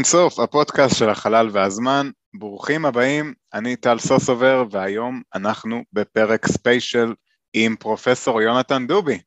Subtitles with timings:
[0.00, 2.10] אל האינסוף, הפודקאסט של החלל והזמן.
[2.38, 7.14] ברוכים הבאים, אני טל סוסובר, והיום אנחנו בפרק ספיישל
[7.52, 9.20] עם פרופסור יונתן דובי.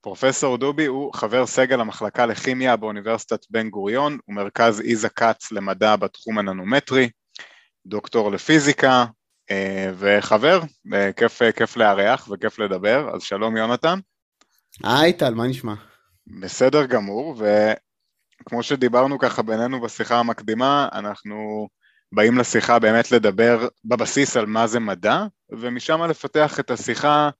[0.00, 6.38] פרופסור דובי הוא חבר סגל המחלקה לכימיה באוניברסיטת בן גוריון ומרכז אילזה כץ למדע בתחום
[6.38, 7.10] הננומטרי,
[7.86, 9.04] דוקטור לפיזיקה
[9.50, 10.60] אה, וחבר,
[10.94, 13.98] אה, כיף, כיף לארח וכיף לדבר, אז שלום יונתן.
[14.84, 15.74] היי טל, מה נשמע?
[16.40, 17.34] בסדר גמור,
[18.40, 21.68] וכמו שדיברנו ככה בינינו בשיחה המקדימה, אנחנו
[22.12, 27.30] באים לשיחה באמת לדבר בבסיס על מה זה מדע, ומשם לפתח את השיחה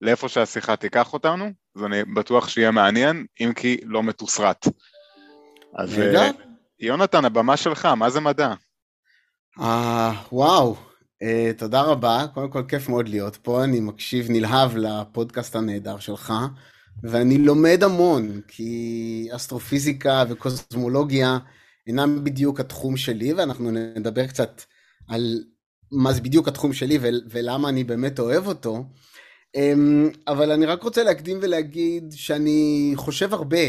[0.00, 4.66] לאיפה שהשיחה תיקח אותנו, אז אני בטוח שיהיה מעניין, אם כי לא מתוסרט.
[5.76, 6.30] אז אה,
[6.80, 8.54] יונתן, הבמה שלך, מה זה מדע?
[9.60, 10.76] אה, וואו,
[11.22, 16.32] uh, תודה רבה, קודם כל כיף מאוד להיות פה, אני מקשיב נלהב לפודקאסט הנהדר שלך.
[17.02, 21.38] ואני לומד המון, כי אסטרופיזיקה וקוסמולוגיה
[21.86, 24.62] אינם בדיוק התחום שלי, ואנחנו נדבר קצת
[25.08, 25.44] על
[25.92, 26.98] מה זה בדיוק התחום שלי
[27.30, 28.84] ולמה אני באמת אוהב אותו.
[29.54, 33.66] אמ, אבל אני רק רוצה להקדים ולהגיד שאני חושב הרבה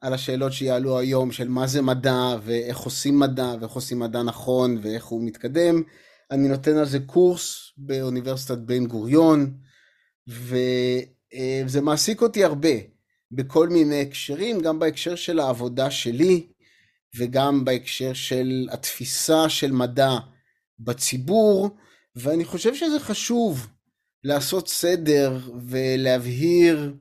[0.00, 4.78] על השאלות שיעלו היום של מה זה מדע ואיך עושים מדע ואיך עושים מדע נכון
[4.82, 5.82] ואיך הוא מתקדם.
[6.30, 9.54] אני נותן על זה קורס באוניברסיטת בן גוריון,
[10.28, 10.56] ו...
[11.34, 12.70] אה, זה מעסיק אותי הרבה
[13.30, 16.46] בכל מיני הקשרים, גם בהקשר של העבודה שלי
[17.16, 20.16] וגם בהקשר של התפיסה של מדע
[20.78, 21.70] בציבור,
[22.16, 23.66] ואני חושב שזה חשוב
[24.24, 26.94] לעשות סדר ולהבהיר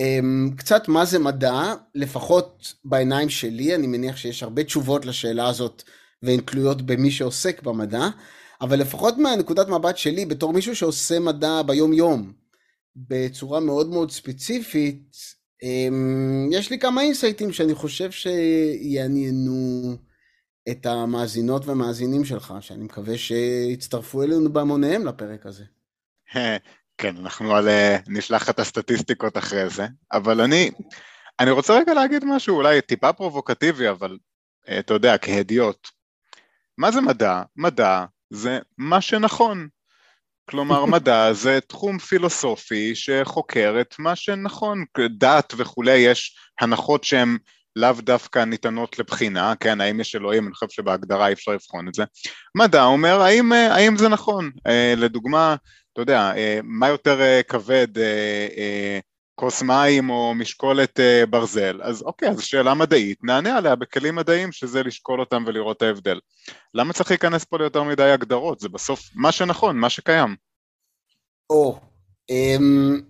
[0.00, 5.82] um, קצת מה זה מדע, לפחות בעיניים שלי, אני מניח שיש הרבה תשובות לשאלה הזאת
[6.22, 8.08] והן תלויות במי שעוסק במדע,
[8.60, 12.32] אבל לפחות מהנקודת מבט שלי, בתור מישהו שעושה מדע ביום יום,
[12.96, 15.16] בצורה מאוד מאוד ספציפית,
[15.62, 19.96] אמ, יש לי כמה אינסייטים שאני חושב שיעניינו
[20.68, 25.64] את המאזינות והמאזינים שלך, שאני מקווה שיצטרפו אלינו בהמוניהם לפרק הזה.
[26.98, 27.68] כן, אנחנו על...
[27.68, 30.70] אה, נשלח את הסטטיסטיקות אחרי זה, אבל אני,
[31.40, 34.18] אני רוצה רגע להגיד משהו אולי טיפה פרובוקטיבי, אבל
[34.68, 35.88] אה, אתה יודע, כהדיוט.
[36.78, 37.42] מה זה מדע?
[37.56, 39.68] מדע זה מה שנכון.
[40.50, 47.36] כלומר, מדע זה תחום פילוסופי שחוקר את מה שנכון, דת וכולי, יש הנחות שהן
[47.76, 51.94] לאו דווקא ניתנות לבחינה, כן, האם יש אלוהים, אני חושב שבהגדרה אי אפשר לבחון את
[51.94, 52.04] זה.
[52.54, 54.50] מדע אומר, האם, האם זה נכון?
[54.66, 55.56] אה, לדוגמה,
[55.92, 57.88] אתה יודע, אה, מה יותר אה, כבד,
[59.38, 64.52] כוס מים או משקולת uh, ברזל, אז אוקיי, אז שאלה מדעית, נענה עליה בכלים מדעיים
[64.52, 66.20] שזה לשקול אותם ולראות ההבדל.
[66.74, 68.60] למה צריך להיכנס פה ליותר מדי הגדרות?
[68.60, 70.36] זה בסוף מה שנכון, מה שקיים.
[71.50, 71.80] או,
[72.30, 73.02] um,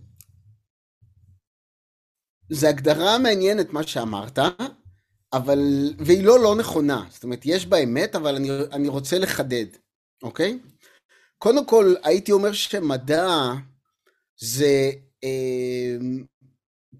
[2.50, 4.38] זה הגדרה מעניינת מה שאמרת,
[5.32, 5.58] אבל,
[5.98, 9.66] והיא לא לא נכונה, זאת אומרת, יש בה אמת, אבל אני, אני רוצה לחדד,
[10.22, 10.58] אוקיי?
[11.38, 13.28] קודם כל, הייתי אומר שמדע
[14.36, 14.90] זה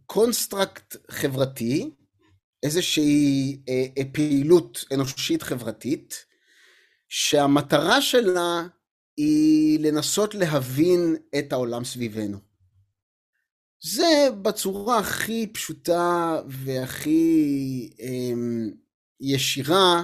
[0.07, 1.91] construct חברתי,
[2.63, 6.27] איזושהי אה, אה, פעילות אנושית חברתית,
[7.09, 8.67] שהמטרה שלה
[9.17, 12.39] היא לנסות להבין את העולם סביבנו.
[13.81, 18.33] זה בצורה הכי פשוטה והכי אה,
[19.21, 20.03] ישירה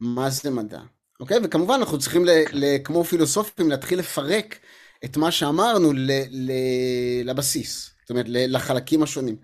[0.00, 0.80] מה זה מדע.
[1.20, 1.38] אוקיי?
[1.44, 4.58] וכמובן אנחנו צריכים, ל, ל, כמו פילוסופים, להתחיל לפרק
[5.04, 6.52] את מה שאמרנו ל, ל,
[7.24, 9.36] לבסיס, זאת אומרת לחלקים השונים.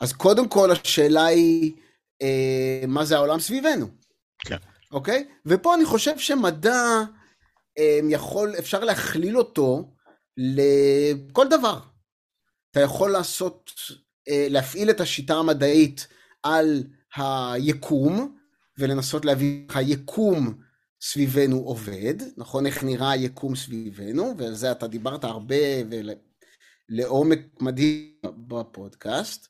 [0.00, 1.72] אז קודם כל השאלה היא,
[2.22, 3.86] אה, מה זה העולם סביבנו?
[4.38, 4.56] כן.
[4.92, 5.28] אוקיי?
[5.46, 7.02] ופה אני חושב שמדע
[7.78, 9.90] אה, יכול, אפשר להכליל אותו
[10.36, 11.78] לכל דבר.
[12.70, 13.70] אתה יכול לעשות,
[14.28, 16.06] אה, להפעיל את השיטה המדעית
[16.42, 16.84] על
[17.16, 18.36] היקום,
[18.78, 20.54] ולנסות להבין איך היקום
[21.06, 22.66] סביבנו עובד, נכון?
[22.66, 25.56] איך נראה היקום סביבנו, ועל זה אתה דיברת הרבה
[26.90, 29.48] ולעומק מדהים בפודקאסט.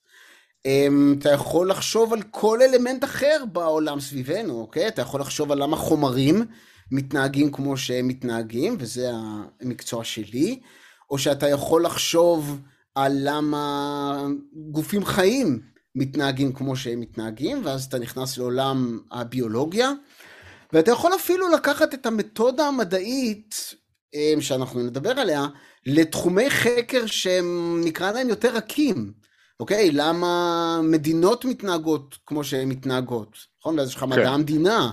[0.67, 4.89] אמ, אתה יכול לחשוב על כל אלמנט אחר בעולם סביבנו, אוקיי?
[4.89, 6.45] אתה יכול לחשוב על למה חומרים
[6.91, 9.11] מתנהגים כמו שהם מתנהגים, וזה
[9.61, 10.61] המקצוע שלי,
[11.11, 12.61] או שאתה יכול לחשוב
[12.95, 14.27] על למה
[14.71, 15.61] גופים חיים
[15.95, 19.93] מתנהגים כמו שהם מתנהגים, ואז אתה נכנס לעולם הביולוגיה.
[20.73, 23.75] ואתה יכול אפילו לקחת את המתודה המדעית
[24.15, 25.47] אה, שאנחנו נדבר עליה
[25.87, 29.13] לתחומי חקר שהם נקרא להם יותר רכים,
[29.61, 29.91] אוקיי?
[29.93, 33.79] למה מדינות מתנהגות כמו שהן מתנהגות, נכון?
[33.79, 34.09] ואז יש לך כן.
[34.09, 34.91] מדע המדינה,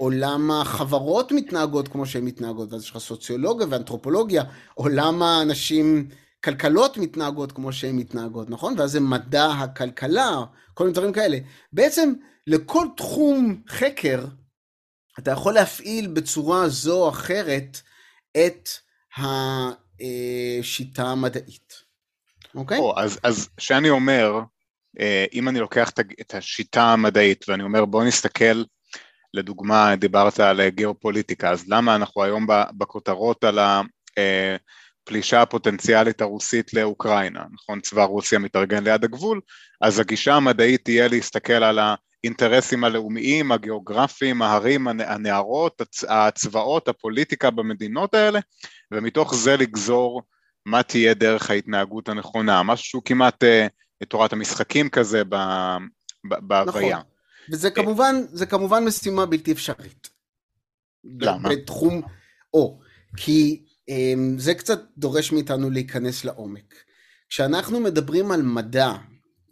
[0.00, 4.42] או למה חברות מתנהגות כמו שהן מתנהגות, ואז יש לך סוציולוגיה ואנתרופולוגיה,
[4.78, 6.08] או למה אנשים,
[6.44, 8.74] כלכלות מתנהגות כמו שהן מתנהגות, נכון?
[8.78, 10.42] ואז זה מדע הכלכלה,
[10.74, 11.38] כל מיני דברים כאלה.
[11.72, 12.12] בעצם
[12.46, 14.24] לכל תחום חקר,
[15.18, 17.80] אתה יכול להפעיל בצורה זו או אחרת
[18.36, 18.68] את
[19.18, 21.74] השיטה המדעית.
[22.54, 22.78] אוקיי?
[22.78, 24.40] או, אז, אז שאני אומר,
[25.00, 28.62] אה, אם אני לוקח את השיטה המדעית ואני אומר בוא נסתכל,
[29.34, 32.46] לדוגמה דיברת על גיאופוליטיקה, אז למה אנחנו היום
[32.78, 37.80] בכותרות על הפלישה הפוטנציאלית הרוסית לאוקראינה, נכון?
[37.80, 39.40] צבא רוסיה מתארגן ליד הגבול,
[39.80, 41.78] אז הגישה המדעית תהיה להסתכל על
[42.24, 48.40] האינטרסים הלאומיים, הגיאוגרפיים, ההרים, הנערות, הצבאות, הפוליטיקה במדינות האלה,
[48.92, 50.22] ומתוך זה לגזור
[50.66, 55.22] מה תהיה דרך ההתנהגות הנכונה, משהו שהוא כמעט uh, תורת המשחקים כזה
[56.24, 56.96] בהוויה.
[56.96, 57.10] נכון,
[57.52, 60.08] וזה כמובן, זה כמובן משימה בלתי אפשרית.
[61.20, 61.48] למה?
[61.48, 62.02] בתחום,
[62.54, 62.80] או,
[63.16, 63.92] כי um,
[64.38, 66.74] זה קצת דורש מאיתנו להיכנס לעומק.
[67.28, 68.92] כשאנחנו מדברים על מדע,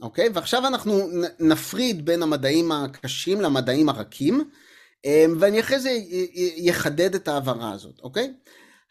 [0.01, 0.29] אוקיי?
[0.35, 1.09] ועכשיו אנחנו
[1.41, 5.11] נפריד בין המדעים הקשים למדעים הרכים, um,
[5.41, 5.91] ואני אחרי זה
[6.71, 8.33] אחדד את ההעברה הזאת, אוקיי?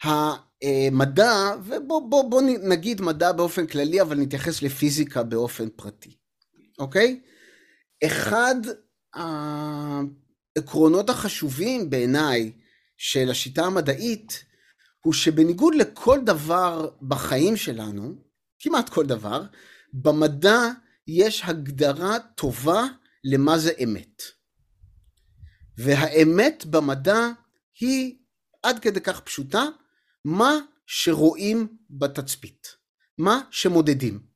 [0.02, 6.16] המדע, ובוא בוא, בוא נגיד מדע באופן כללי, אבל נתייחס לפיזיקה באופן פרטי,
[6.78, 7.20] אוקיי?
[8.04, 8.54] אחד
[10.56, 12.52] העקרונות החשובים בעיניי
[12.96, 14.44] של השיטה המדעית,
[15.02, 18.14] הוא שבניגוד לכל דבר בחיים שלנו,
[18.58, 19.42] כמעט כל דבר,
[19.92, 20.70] במדע
[21.06, 22.84] יש הגדרה טובה
[23.24, 24.22] למה זה אמת.
[25.78, 27.28] והאמת במדע
[27.80, 28.18] היא
[28.62, 29.64] עד כדי כך פשוטה,
[30.24, 32.68] מה שרואים בתצפית,
[33.18, 34.26] מה שמודדים.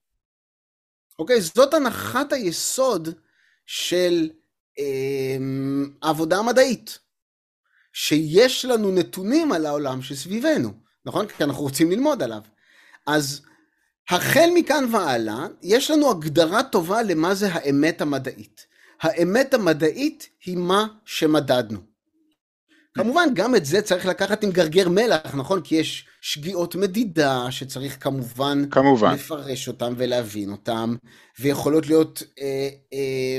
[1.19, 1.41] אוקיי?
[1.41, 3.09] זאת הנחת היסוד
[3.67, 4.31] של
[4.79, 5.37] אה,
[6.03, 6.99] העבודה המדעית,
[7.93, 10.73] שיש לנו נתונים על העולם שסביבנו,
[11.05, 11.27] נכון?
[11.29, 12.43] כי אנחנו רוצים ללמוד עליו.
[13.07, 13.43] אז
[14.09, 18.67] החל מכאן והלאה, יש לנו הגדרה טובה למה זה האמת המדעית.
[19.03, 21.91] האמת המדעית היא מה שמדדנו.
[22.95, 25.61] כמובן, גם את זה צריך לקחת עם גרגר מלח, נכון?
[25.61, 29.15] כי יש שגיאות מדידה שצריך כמובן, כמובן.
[29.15, 30.95] לפרש אותן ולהבין אותן,
[31.41, 33.39] ויכולות להיות אה, אה,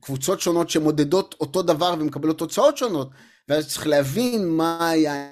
[0.00, 3.10] קבוצות שונות שמודדות אותו דבר ומקבלות תוצאות שונות,
[3.48, 5.28] ואז צריך להבין מה היה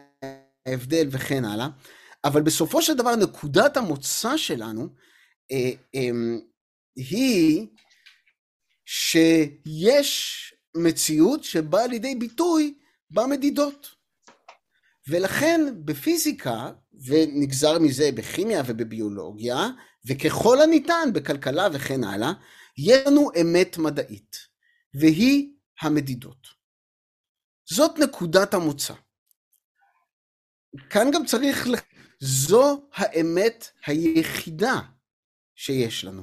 [0.66, 1.68] ההבדל וכן הלאה.
[2.24, 4.88] אבל בסופו של דבר, נקודת המוצא שלנו
[5.52, 6.10] אה, אה,
[6.96, 7.66] היא
[8.86, 10.40] שיש
[10.76, 12.78] מציאות שבאה לידי ביטוי
[13.10, 13.88] במדידות.
[15.08, 16.72] ולכן בפיזיקה,
[17.06, 19.68] ונגזר מזה בכימיה ובביולוגיה,
[20.06, 22.32] וככל הניתן בכלכלה וכן הלאה,
[22.78, 24.36] יש לנו אמת מדעית,
[24.94, 26.46] והיא המדידות.
[27.70, 28.94] זאת נקודת המוצא.
[30.90, 31.66] כאן גם צריך,
[32.20, 34.80] זו האמת היחידה
[35.54, 36.22] שיש לנו.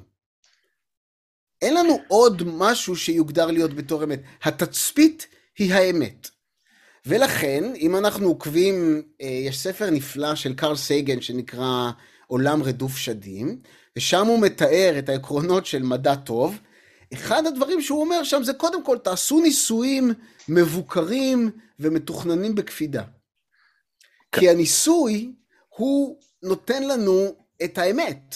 [1.61, 4.21] אין לנו עוד משהו שיוגדר להיות בתור אמת.
[4.43, 5.27] התצפית
[5.57, 6.29] היא האמת.
[7.05, 11.91] ולכן, אם אנחנו עוקבים, אה, יש ספר נפלא של קרל סייגן שנקרא
[12.27, 13.61] עולם רדוף שדים,
[13.97, 16.59] ושם הוא מתאר את העקרונות של מדע טוב.
[17.13, 20.13] אחד הדברים שהוא אומר שם זה קודם כל תעשו ניסויים
[20.49, 23.03] מבוקרים ומתוכננים בקפידה.
[24.31, 25.33] כי הניסוי
[25.77, 28.35] הוא נותן לנו את האמת.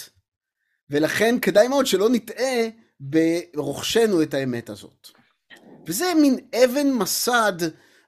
[0.90, 2.68] ולכן כדאי מאוד שלא נטעה
[3.00, 5.08] ברוכשנו את האמת הזאת.
[5.86, 7.52] וזה מין אבן מסד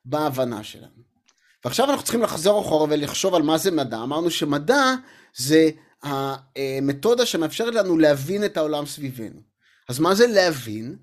[0.05, 1.05] בהבנה שלנו.
[1.65, 4.03] ועכשיו אנחנו צריכים לחזור אחורה ולחשוב על מה זה מדע.
[4.03, 4.95] אמרנו שמדע
[5.37, 5.71] זה
[6.03, 9.41] המתודה שמאפשרת לנו להבין את העולם סביבנו.
[9.89, 10.97] אז מה זה להבין?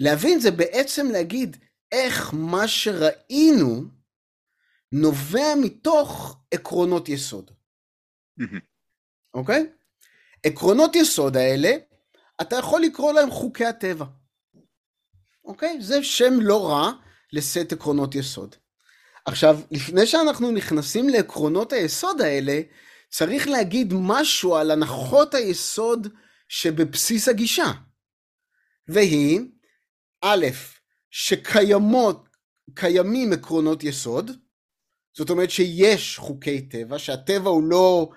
[0.00, 1.56] להבין זה בעצם להגיד
[1.92, 3.84] איך מה שראינו
[4.92, 7.50] נובע מתוך עקרונות יסוד.
[9.34, 9.62] אוקיי?
[9.62, 9.84] okay?
[10.44, 11.70] עקרונות יסוד האלה,
[12.40, 14.04] אתה יכול לקרוא להם חוקי הטבע.
[15.44, 15.76] אוקיי?
[15.78, 15.82] Okay?
[15.82, 16.92] זה שם לא רע
[17.32, 18.56] לסט עקרונות יסוד.
[19.24, 22.60] עכשיו, לפני שאנחנו נכנסים לעקרונות היסוד האלה,
[23.08, 26.08] צריך להגיד משהו על הנחות היסוד
[26.48, 27.72] שבבסיס הגישה.
[28.88, 29.40] והיא,
[30.20, 30.46] א',
[31.10, 32.28] שקיימות,
[32.74, 34.30] קיימים עקרונות יסוד,
[35.16, 38.10] זאת אומרת שיש חוקי טבע, שהטבע הוא לא,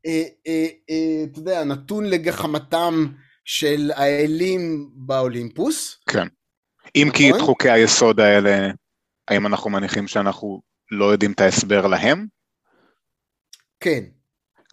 [0.00, 3.06] אתה יודע, נתון לגחמתם
[3.44, 6.00] של האלים באולימפוס.
[6.08, 6.28] כן.
[6.96, 7.18] אם נכון?
[7.18, 8.70] כי את חוקי היסוד האלה,
[9.28, 12.26] האם אנחנו מניחים שאנחנו לא יודעים את ההסבר להם?
[13.80, 14.04] כן.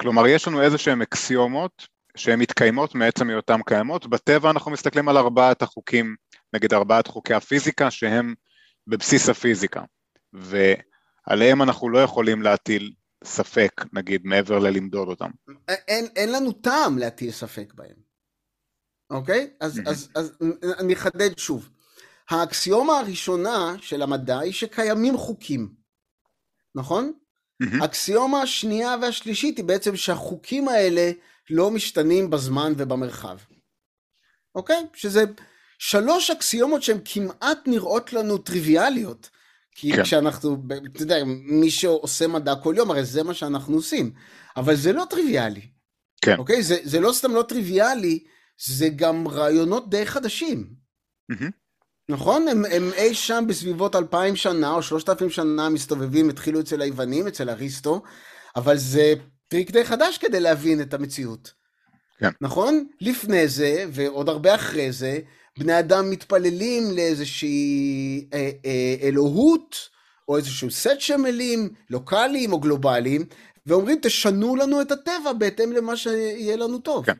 [0.01, 4.07] כלומר, יש לנו איזה שהם אקסיומות שהן מתקיימות מעצם היותן קיימות.
[4.07, 6.15] בטבע אנחנו מסתכלים על ארבעת החוקים,
[6.53, 8.33] נגיד ארבעת חוקי הפיזיקה, שהם
[8.87, 9.81] בבסיס הפיזיקה.
[10.33, 12.93] ועליהם אנחנו לא יכולים להטיל
[13.27, 15.29] ספק, נגיד, מעבר ללמדוד אותם.
[15.67, 17.95] אין, אין לנו טעם להטיל ספק בהם,
[19.09, 19.49] אוקיי?
[19.59, 19.81] אז.
[19.85, 20.37] אז, אז
[20.79, 21.69] אני אחדד שוב.
[22.29, 25.73] האקסיומה הראשונה של המדע היא שקיימים חוקים,
[26.75, 27.13] נכון?
[27.81, 31.11] האקסיומה השנייה והשלישית היא בעצם שהחוקים האלה
[31.49, 33.37] לא משתנים בזמן ובמרחב.
[34.55, 34.85] אוקיי?
[34.93, 35.23] שזה
[35.79, 39.29] שלוש אקסיומות שהן כמעט נראות לנו טריוויאליות.
[39.79, 40.03] כי כן.
[40.03, 40.63] כשאנחנו,
[40.95, 44.11] אתה יודע, מי שעושה מדע כל יום, הרי זה מה שאנחנו עושים.
[44.57, 45.61] אבל זה לא טריוויאלי.
[46.21, 46.37] כן.
[46.37, 46.63] אוקיי?
[46.63, 48.23] זה, זה לא סתם לא טריוויאלי,
[48.65, 50.73] זה גם רעיונות די חדשים.
[51.29, 51.49] מהמם.
[52.09, 52.47] נכון?
[52.47, 57.27] הם, הם אי שם בסביבות אלפיים שנה או שלושת אלפים שנה מסתובבים, התחילו אצל היוונים,
[57.27, 58.01] אצל אריסטו,
[58.55, 59.13] אבל זה
[59.47, 61.53] טריק די חדש כדי להבין את המציאות.
[62.19, 62.29] כן.
[62.41, 62.87] נכון?
[63.01, 65.19] לפני זה, ועוד הרבה אחרי זה,
[65.57, 69.89] בני אדם מתפללים לאיזושהי אה, אה, אלוהות,
[70.27, 73.25] או איזשהו סט של מילים, לוקאליים או גלובליים,
[73.65, 77.05] ואומרים תשנו לנו את הטבע בהתאם למה שיהיה לנו טוב.
[77.05, 77.17] כן.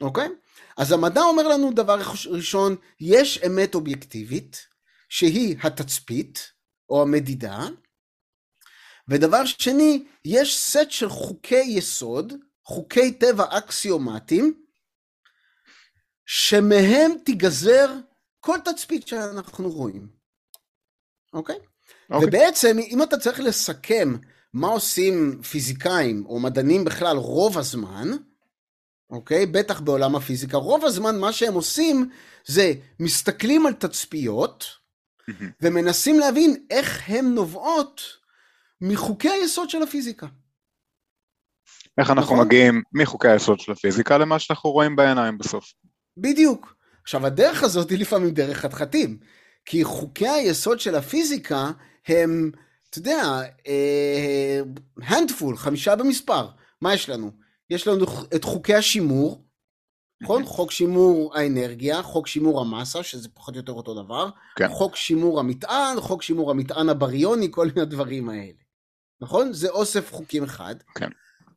[0.00, 0.28] אוקיי?
[0.76, 4.66] אז המדע אומר לנו דבר ראשון, יש אמת אובייקטיבית,
[5.08, 6.52] שהיא התצפית,
[6.90, 7.66] או המדידה,
[9.08, 12.32] ודבר שני, יש סט של חוקי יסוד,
[12.64, 14.59] חוקי טבע אקסיומטיים,
[16.32, 17.94] שמהם תיגזר
[18.40, 20.08] כל תצפית שאנחנו רואים.
[21.32, 21.58] אוקיי?
[22.10, 22.28] אוקיי.
[22.28, 24.16] ובעצם, אם אתה צריך לסכם
[24.52, 28.08] מה עושים פיזיקאים או מדענים בכלל רוב הזמן,
[29.10, 29.46] אוקיי?
[29.46, 32.10] בטח בעולם הפיזיקה, רוב הזמן מה שהם עושים
[32.46, 34.64] זה מסתכלים על תצפיות.
[35.62, 38.00] ומנסים להבין איך הן נובעות
[38.80, 40.26] מחוקי היסוד של הפיזיקה.
[41.98, 42.46] איך אנחנו נכון.
[42.46, 45.72] מגיעים מחוקי היסוד של הפיזיקה למה שאנחנו רואים בעיניים בסוף.
[46.20, 46.74] בדיוק.
[47.02, 49.18] עכשיו, הדרך הזאת היא לפעמים דרך חתחתים,
[49.64, 51.70] כי חוקי היסוד של הפיזיקה
[52.06, 52.50] הם,
[52.90, 53.40] אתה יודע,
[55.02, 56.48] הנדפול, חמישה במספר.
[56.80, 57.30] מה יש לנו?
[57.70, 59.44] יש לנו את חוקי השימור,
[60.22, 60.44] נכון?
[60.44, 64.68] חוק שימור האנרגיה, חוק שימור המסה, שזה פחות או יותר אותו דבר, כן.
[64.68, 68.52] חוק שימור המטען, חוק שימור המטען הבריוני, כל מיני הדברים האלה.
[69.20, 69.52] נכון?
[69.52, 70.74] זה אוסף חוקים אחד.
[70.94, 71.08] כן.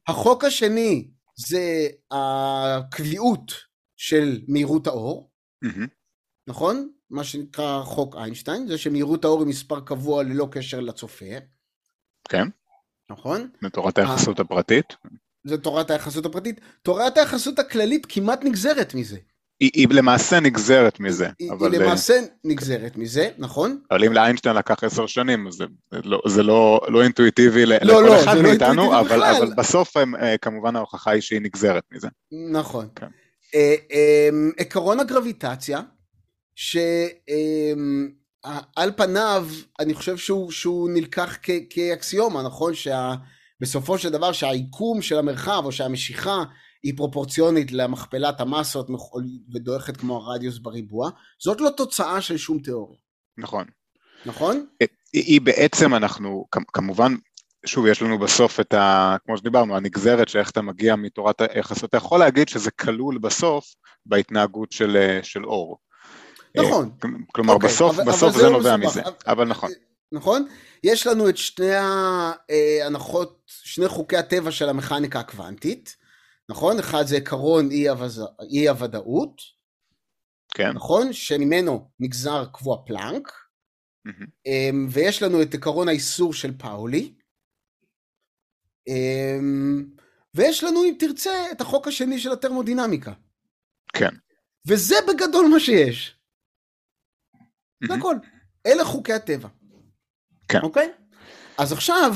[0.08, 3.52] החוק השני זה הקביעות
[4.04, 5.32] של מהירות האור,
[5.62, 5.88] מהמם.
[6.48, 6.90] נכון?
[7.10, 11.26] מה שנקרא חוק איינשטיין, זה שמהירות האור היא מספר קבוע ללא קשר לצופה,
[12.30, 12.48] כן,
[13.12, 13.50] נכון?
[13.62, 14.86] בתורת היחסות הפרטית.
[15.44, 16.62] זה תורת היחסות הפרטית.
[16.82, 19.18] תורת היחסות הכללית כמעט נגזרת מזה.
[19.60, 23.82] היא, היא למעשה נגזרת מזה, היא, אבל, היא אה, למעשה נגזרת מזה, נכון?
[23.92, 27.88] אבל אם לאיינשטיין לקח עשר שנים, זה, זה לא, זה לא, לא אינטואיטיבי לא, לכל
[27.88, 29.38] לא, אחד זה לא מאיתנו, אינטואיטיבי אבל.
[29.38, 32.08] אבל בסוף הם, אה, כמובן ההוכחה היא שהיא נגזרת מזה.
[32.52, 32.88] נכון.
[32.96, 33.08] כן.
[33.56, 35.82] אה, אה, עקרון הגרביטציה,
[36.56, 36.92] שעל
[38.98, 39.48] פניו
[39.80, 42.74] אני חושב שהוא, שהוא נלקח כ, כאקסיומה, נכון?
[42.74, 46.44] שבסופו של דבר שהעיקום של המרחב או שהמשיכה
[46.84, 48.88] היא פרופורציונית למכפלת המסות
[49.54, 53.00] ודועכת כמו הרדיוס בריבוע, זאת לא תוצאה של שום תיאוריה,
[53.38, 53.66] נכון.
[54.26, 54.66] נכון?
[54.80, 57.16] היא, היא בעצם אנחנו, כמובן,
[57.66, 59.16] שוב, יש לנו בסוף את ה...
[59.26, 63.66] כמו שדיברנו, הנגזרת של איך אתה מגיע מתורת היחסות, אתה יכול להגיד שזה כלול בסוף
[64.06, 65.78] בהתנהגות של, אה, של אור.
[66.58, 66.92] נכון.
[67.06, 68.92] אה, כלומר, אוקיי, בסוף, אבל- בסוף אבל זה זה לא נובע מסובך.
[68.98, 69.72] מזה, אבל- אבל נכון.
[70.12, 70.48] נכון?
[70.84, 71.72] יש לנו את שני
[72.82, 75.96] ההנחות, שני חוקי הטבע של המכניקה הקוונטית,
[76.50, 76.80] נכון?
[76.80, 77.70] אחד זה עקרון
[78.52, 79.42] אי, הוודאות,
[80.56, 80.72] כן.
[80.72, 81.14] נכון?
[81.14, 83.32] שממנו נגזר קבוע פלנק,
[84.06, 84.26] מהמם.
[84.46, 87.14] אמ, ויש לנו את עקרון האיסור של פאולי,
[90.34, 93.12] ויש לנו, אם תרצה, את החוק השני של התרמודינמיקה.
[93.94, 94.10] כן.
[94.68, 96.16] וזה בגדול מה שיש.
[97.88, 97.94] זה.
[97.94, 98.16] הכל.
[98.66, 99.48] אלה חוקי הטבע.
[100.48, 100.60] כן.
[100.64, 100.92] אוקיי?
[101.58, 102.16] אז עכשיו,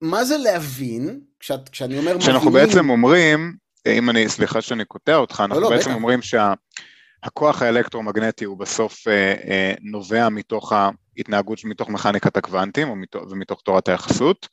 [0.00, 3.56] מה זה להבין, כשאת, כשאני אומר שאנחנו מבינים- בעצם אומרים,
[3.88, 5.94] אם אני, סליחה שאני קוטע אותך, אנחנו לא, בעצם בטח.
[5.94, 13.60] אומרים שהכוח האלקטרומגנטי הוא בסוף אה, אה, נובע מתוך ההתנהגות, מתוך מכניקת הקוונטים מתוך, ומתוך
[13.64, 14.48] תורת היחסות,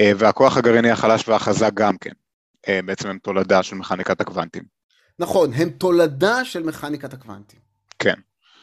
[0.00, 2.12] והכוח הגרעיני החלש והחזק גם כן,
[2.68, 4.62] אה, בעצם הם תולדה של מכניקת הקוונטים.
[5.18, 7.60] נכון, הם תולדה של מכניקת הקוונטים.
[7.98, 8.14] כן.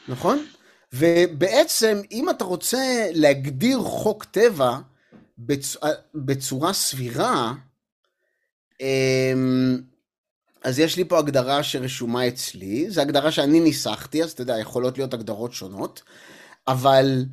[0.07, 0.45] נכון?
[0.93, 4.77] ובעצם, אם אתה רוצה להגדיר חוק טבע
[5.37, 5.77] בצ...
[6.15, 7.53] בצורה סבירה,
[8.81, 9.81] אמ,
[10.63, 14.97] אז יש לי פה הגדרה שרשומה אצלי, זו הגדרה שאני ניסחתי, אז אתה יודע, יכולות
[14.97, 16.03] להיות הגדרות שונות,
[16.67, 17.25] אבל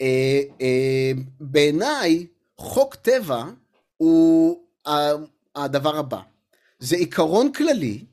[0.00, 2.26] אה, אה, בעיניי
[2.58, 3.44] חוק טבע
[3.96, 4.60] הוא
[5.56, 6.20] הדבר הבא.
[6.78, 8.04] זה עיקרון כללי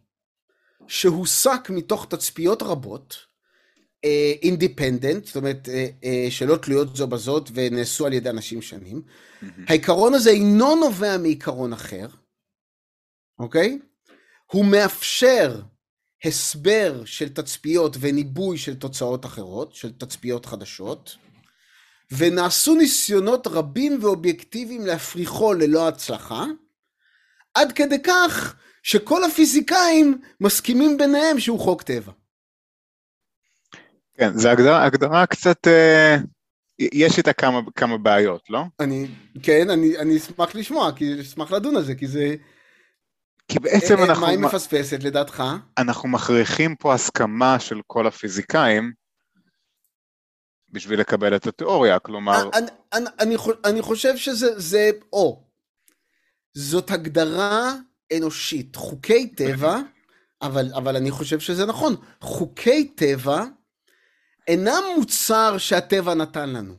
[0.87, 3.31] שהוסק מתוך תצפיות רבות,
[4.43, 9.01] אינדיפנדנט, זאת אומרת, אה, אה, שלא תלויות זו בזאת ונעשו על ידי אנשים שונים.
[9.67, 12.07] העיקרון הזה אינו נובע מעיקרון אחר,
[13.39, 13.79] אוקיי?
[14.51, 15.61] הוא מאפשר
[16.25, 21.15] הסבר של תצפיות וניבוי של תוצאות אחרות, של תצפיות חדשות,
[22.17, 26.45] ונעשו ניסיונות רבים ואובייקטיביים להפריכו ללא הצלחה,
[27.53, 32.11] עד כדי כך שכל הפיזיקאים מסכימים ביניהם שהוא חוק טבע.
[34.17, 36.17] כן, זו הגדרה, הגדרה קצת, אה,
[36.79, 38.63] יש איתה כמה, כמה בעיות, לא?
[38.79, 39.07] אני,
[39.43, 42.35] כן, אני, אני אשמח לשמוע, כי אשמח לדון על זה, כי זה...
[43.47, 44.21] כי בעצם אה, אנחנו...
[44.21, 45.43] מה היא מפספסת לדעתך?
[45.77, 48.91] אנחנו מכריחים פה הסכמה של כל הפיזיקאים
[50.71, 52.49] בשביל לקבל את התיאוריה, כלומר...
[52.53, 53.35] אני, אני, אני,
[53.65, 55.43] אני חושב שזה, זה, או,
[56.53, 57.73] זאת הגדרה
[58.17, 59.77] אנושית, חוקי טבע,
[60.41, 63.43] אבל, אבל אני חושב שזה נכון, חוקי טבע
[64.47, 66.75] אינם מוצר שהטבע נתן לנו,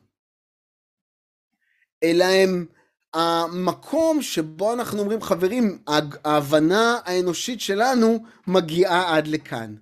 [2.02, 2.66] אלא הם
[3.14, 5.82] המקום שבו אנחנו אומרים, חברים,
[6.24, 9.74] ההבנה האנושית שלנו מגיעה עד לכאן.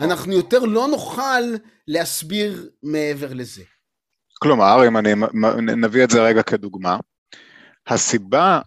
[0.00, 1.54] אנחנו יותר לא נוכל
[1.88, 3.62] להסביר מעבר לזה.
[4.38, 5.10] כלומר, אם אני
[5.76, 6.96] נביא את זה רגע כדוגמה,
[7.86, 8.60] הסיבה,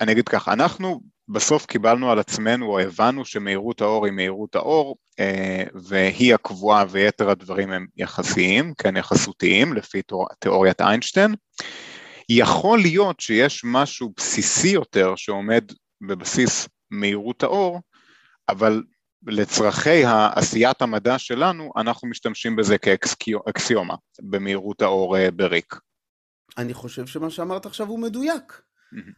[0.00, 4.96] אני אגיד ככה, אנחנו בסוף קיבלנו על עצמנו או הבנו שמהירות האור היא מהירות האור
[5.20, 10.02] אה, והיא הקבועה ויתר הדברים הם יחסיים, כן יחסותיים לפי
[10.38, 11.34] תיאוריית איינשטיין.
[12.28, 15.64] יכול להיות שיש משהו בסיסי יותר שעומד
[16.00, 17.80] בבסיס מהירות האור,
[18.48, 18.82] אבל
[19.26, 20.02] לצרכי
[20.34, 25.74] עשיית המדע שלנו אנחנו משתמשים בזה כאקסיומה במהירות האור אה, בריק.
[26.58, 28.60] אני חושב שמה שאמרת עכשיו הוא מדויק.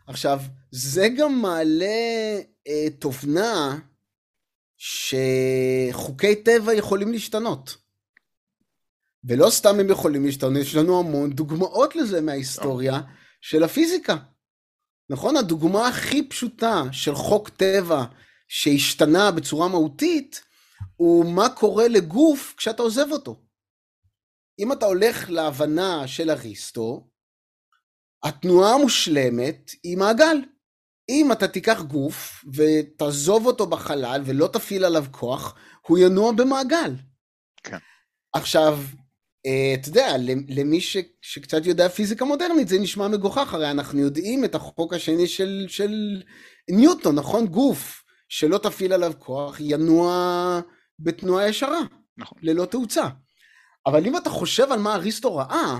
[0.06, 1.86] עכשיו, זה גם מעלה
[2.68, 3.78] אה, תובנה
[4.76, 7.76] שחוקי טבע יכולים להשתנות.
[9.24, 13.00] ולא סתם הם יכולים להשתנות, יש לנו המון דוגמאות לזה מההיסטוריה
[13.40, 14.16] של הפיזיקה.
[15.10, 15.36] נכון?
[15.36, 18.04] הדוגמה הכי פשוטה של חוק טבע
[18.48, 20.42] שהשתנה בצורה מהותית,
[20.96, 23.42] הוא מה קורה לגוף כשאתה עוזב אותו.
[24.58, 27.08] אם אתה הולך להבנה של אריסטו,
[28.24, 30.36] התנועה המושלמת היא מעגל.
[31.08, 35.54] אם אתה תיקח גוף ותעזוב אותו בחלל ולא תפעיל עליו כוח,
[35.86, 36.94] הוא ינוע במעגל.
[37.62, 37.78] כן.
[38.32, 38.78] עכשיו,
[39.46, 40.16] אה, אתה יודע,
[40.48, 45.26] למי ש, שקצת יודע פיזיקה מודרנית, זה נשמע מגוחך, הרי אנחנו יודעים את החוק השני
[45.26, 46.22] של, של
[46.70, 47.46] ניוטון, נכון?
[47.46, 50.60] גוף שלא תפעיל עליו כוח, ינוע
[50.98, 51.80] בתנועה ישרה,
[52.16, 52.38] נכון.
[52.42, 53.08] ללא תאוצה.
[53.86, 55.78] אבל אם אתה חושב על מה אריסטו ראה,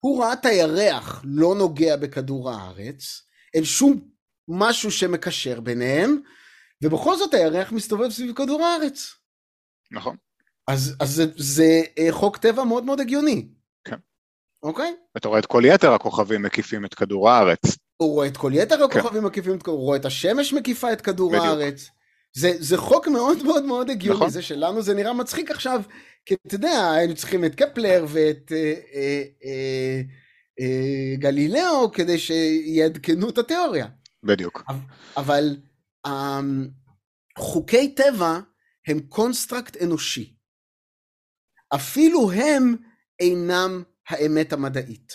[0.00, 4.08] הוא ראה את הירח לא נוגע בכדור הארץ, אין שום
[4.48, 6.20] משהו שמקשר ביניהם,
[6.84, 9.14] ובכל זאת הירח מסתובב סביב כדור הארץ.
[9.90, 10.16] נכון.
[10.68, 13.48] אז, אז זה, זה אה, חוק טבע מאוד מאוד הגיוני.
[13.84, 13.96] כן.
[14.62, 14.94] אוקיי?
[15.16, 17.76] אתה רואה את כל יתר הכוכבים מקיפים את כדור הארץ.
[17.96, 19.26] הוא רואה את כל יתר הכוכבים כן.
[19.26, 21.44] מקיפים הוא רואה את השמש מקיפה את כדור בדיוק.
[21.44, 21.90] הארץ.
[22.36, 24.30] זה, זה חוק מאוד מאוד מאוד הגיוני, נכון.
[24.30, 25.82] זה שלנו זה נראה מצחיק עכשיו,
[26.26, 30.00] כי אתה יודע, היינו צריכים את קפלר ואת אה, אה, אה,
[30.60, 33.86] אה, גלילאו כדי שיעדכנו את התיאוריה.
[34.22, 34.64] בדיוק.
[35.16, 35.56] אבל
[36.06, 36.40] אה,
[37.38, 38.40] חוקי טבע
[38.86, 40.36] הם construct אנושי.
[41.74, 42.76] אפילו הם
[43.20, 45.12] אינם האמת המדעית.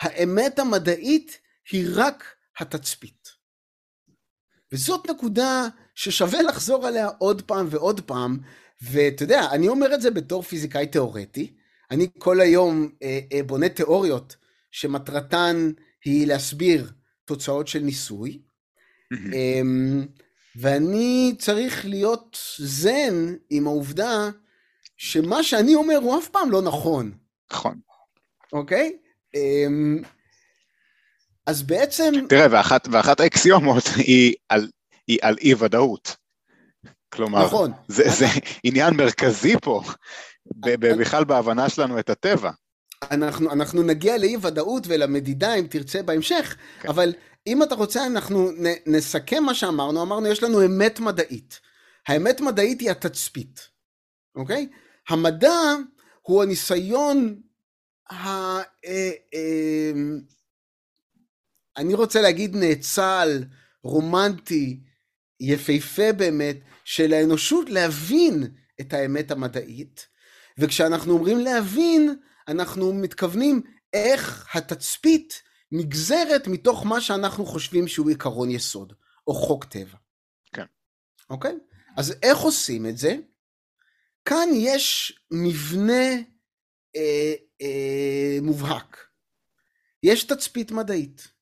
[0.00, 1.38] האמת המדעית
[1.70, 2.24] היא רק
[2.58, 3.28] התצפית.
[4.72, 8.38] וזאת נקודה ששווה לחזור עליה עוד פעם ועוד פעם,
[8.82, 11.54] ואתה יודע, אני אומר את זה בתור פיזיקאי תיאורטי,
[11.90, 14.36] אני כל היום אה, אה, בונה תיאוריות
[14.70, 15.70] שמטרתן
[16.04, 16.92] היא להסביר
[17.24, 18.42] תוצאות של ניסוי,
[19.12, 19.60] אה,
[20.56, 24.30] ואני צריך להיות זן עם העובדה
[24.96, 27.12] שמה שאני אומר הוא אף פעם לא נכון.
[27.52, 27.80] נכון.
[28.52, 28.98] אוקיי?
[29.34, 30.02] אמ,
[31.46, 32.12] אז בעצם...
[32.28, 34.68] תראה, ואחת, ואחת האקסיומות היא על,
[35.06, 36.16] היא על אי ודאות.
[37.12, 37.72] כלומר, נכון.
[37.88, 38.26] זה, זה
[38.64, 39.82] עניין מרכזי פה,
[40.80, 42.50] בכלל בהבנה שלנו את הטבע.
[43.10, 46.88] אנחנו, אנחנו נגיע לאי ודאות ולמדידה אם תרצה בהמשך, כן.
[46.88, 47.12] אבל
[47.46, 51.60] אם אתה רוצה אנחנו נ, נסכם מה שאמרנו, אמרנו יש לנו אמת מדעית.
[52.08, 53.68] האמת מדעית היא התצפית,
[54.36, 54.68] אוקיי?
[55.08, 55.74] המדע
[56.22, 57.40] הוא הניסיון
[58.10, 58.26] ה...
[58.86, 59.92] אה, אה,
[61.76, 63.44] אני רוצה להגיד נאצל,
[63.82, 64.80] רומנטי,
[65.40, 68.44] יפהפה באמת, של האנושות להבין
[68.80, 70.06] את האמת המדעית.
[70.58, 72.16] וכשאנחנו אומרים להבין,
[72.48, 78.92] אנחנו מתכוונים איך התצפית נגזרת מתוך מה שאנחנו חושבים שהוא עיקרון יסוד,
[79.26, 79.96] או חוק טבע.
[80.52, 80.64] כן.
[81.30, 81.58] אוקיי?
[81.96, 83.16] אז איך עושים את זה?
[84.24, 86.10] כאן יש מבנה
[86.96, 89.06] אה, אה, מובהק.
[90.02, 91.33] יש תצפית מדעית.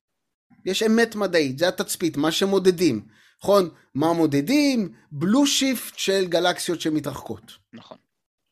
[0.64, 3.06] יש אמת מדעית, זה התצפית, מה שמודדים.
[3.42, 3.70] נכון?
[3.94, 4.92] מה מודדים?
[5.12, 7.52] בלו שיפט של גלקסיות שמתרחקות.
[7.72, 7.96] נכון.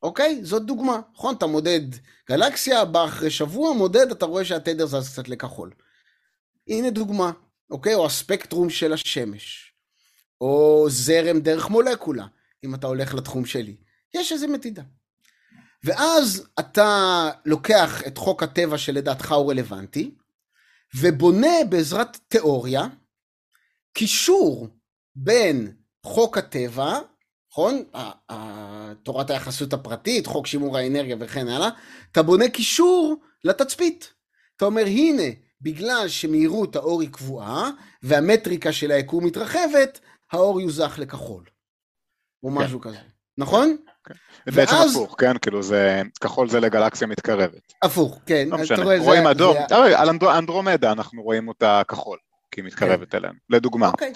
[0.03, 0.41] אוקיי?
[0.43, 1.35] זאת דוגמה, נכון?
[1.35, 1.81] אתה מודד
[2.29, 5.71] גלקסיה, בא אחרי שבוע, מודד, אתה רואה שהתדר זז קצת לכחול.
[6.69, 7.31] הנה דוגמה,
[7.71, 7.95] אוקיי?
[7.95, 9.73] או הספקטרום של השמש,
[10.41, 12.27] או זרם דרך מולקולה,
[12.65, 13.77] אם אתה הולך לתחום שלי.
[14.15, 14.83] יש איזה מדידה.
[15.85, 20.15] ואז אתה לוקח את חוק הטבע שלדעתך הוא רלוונטי,
[20.97, 22.87] ובונה בעזרת תיאוריה
[23.93, 24.69] קישור
[25.17, 25.73] בין
[26.07, 26.99] חוק הטבע,
[27.53, 27.85] נכון?
[29.03, 31.69] תורת היחסות הפרטית, חוק שימור האנרגיה וכן הלאה,
[32.13, 34.13] אתה בונה קישור לתצפית.
[34.57, 35.23] אתה אומר, הנה,
[35.61, 37.71] בגלל שמהירות האור היא קבועה,
[38.03, 40.01] והמטריקה של היקום מתרחבת,
[40.33, 41.45] האור יוזח לכחול.
[42.43, 42.55] או כן.
[42.55, 42.99] משהו כזה.
[43.39, 43.77] נכון?
[44.45, 44.51] כן.
[44.57, 44.97] בעצם ואז...
[44.97, 45.39] הפוך, כן?
[45.39, 47.73] כאילו זה, כחול זה לגלקסיה מתקרבת.
[47.83, 48.49] הפוך, כן.
[48.51, 49.99] לא משנה, רואים זה, אדום, זה...
[49.99, 52.19] על אנדרומדה אנחנו רואים אותה כחול,
[52.51, 53.19] כי היא מתקרבת כן.
[53.19, 53.89] אלינו, לדוגמה.
[53.89, 54.13] אוקיי.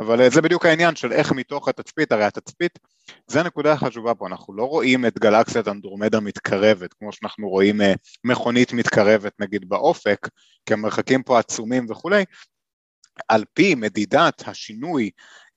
[0.00, 2.78] אבל אה, זה בדיוק העניין של איך מתוך התצפית, הרי התצפית,
[3.26, 7.94] זה הנקודה החשובה פה, אנחנו לא רואים את גלקסיית אנדרומדה מתקרבת, כמו שאנחנו רואים אה,
[8.24, 10.28] מכונית מתקרבת נגיד באופק,
[10.66, 12.24] כי המרחקים פה עצומים וכולי,
[13.28, 15.51] על פי מדידת השינוי אה, אה,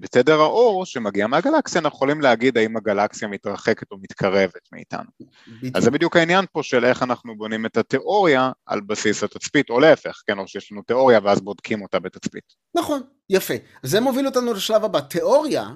[0.00, 5.10] בתדר האור שמגיע מהגלקסיה, אנחנו יכולים להגיד האם הגלקסיה מתרחקת או מתקרבת מאיתנו.
[5.48, 5.76] בדיוק.
[5.76, 9.80] אז זה בדיוק העניין פה של איך אנחנו בונים את התיאוריה על בסיס התצפית, או
[9.80, 12.54] להפך, כן, או שיש לנו תיאוריה ואז בודקים אותה בתצפית.
[12.74, 13.54] נכון, יפה.
[13.82, 15.00] זה מוביל אותנו לשלב הבא.
[15.00, 15.68] תיאוריה,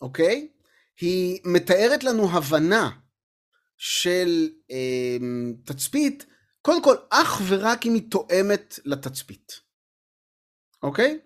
[0.00, 0.48] אוקיי,
[1.00, 2.90] היא מתארת לנו הבנה
[3.76, 5.16] של אה,
[5.64, 6.26] תצפית,
[6.62, 9.60] קודם כל, אך ורק אם היא תואמת לתצפית.
[10.82, 11.18] אוקיי?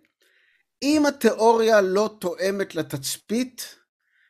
[0.82, 3.78] אם התיאוריה לא תואמת לתצפית,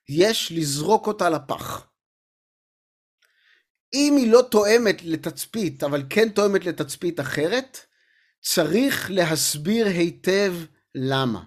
[0.08, 1.86] יש לזרוק אותה לפח.
[3.94, 7.78] אם היא לא תואמת לתצפית, אבל כן תואמת לתצפית אחרת,
[8.40, 10.52] צריך להסביר היטב
[10.94, 11.44] למה.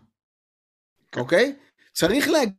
[1.15, 1.55] אוקיי?
[1.57, 1.71] Okay?
[1.93, 2.53] צריך להגיד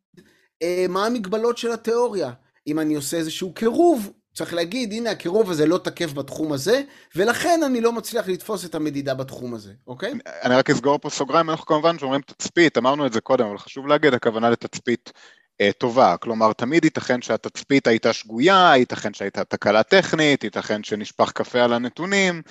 [0.62, 2.33] אה, מה המגבלות של התיאוריה.
[2.66, 6.82] אם אני עושה איזשהו קירוב, צריך להגיד, הנה הקירוב הזה לא תקף בתחום הזה,
[7.16, 10.12] ולכן אני לא מצליח לתפוס את המדידה בתחום הזה, אוקיי?
[10.42, 13.86] אני רק אסגור פה סוגריים, אנחנו כמובן שאומרים תצפית, אמרנו את זה קודם, אבל חשוב
[13.86, 15.12] להגיד, הכוונה לתצפית
[15.60, 21.60] אה, טובה, כלומר תמיד ייתכן שהתצפית הייתה שגויה, ייתכן שהייתה תקלה טכנית, ייתכן שנשפך קפה
[21.62, 22.42] על הנתונים,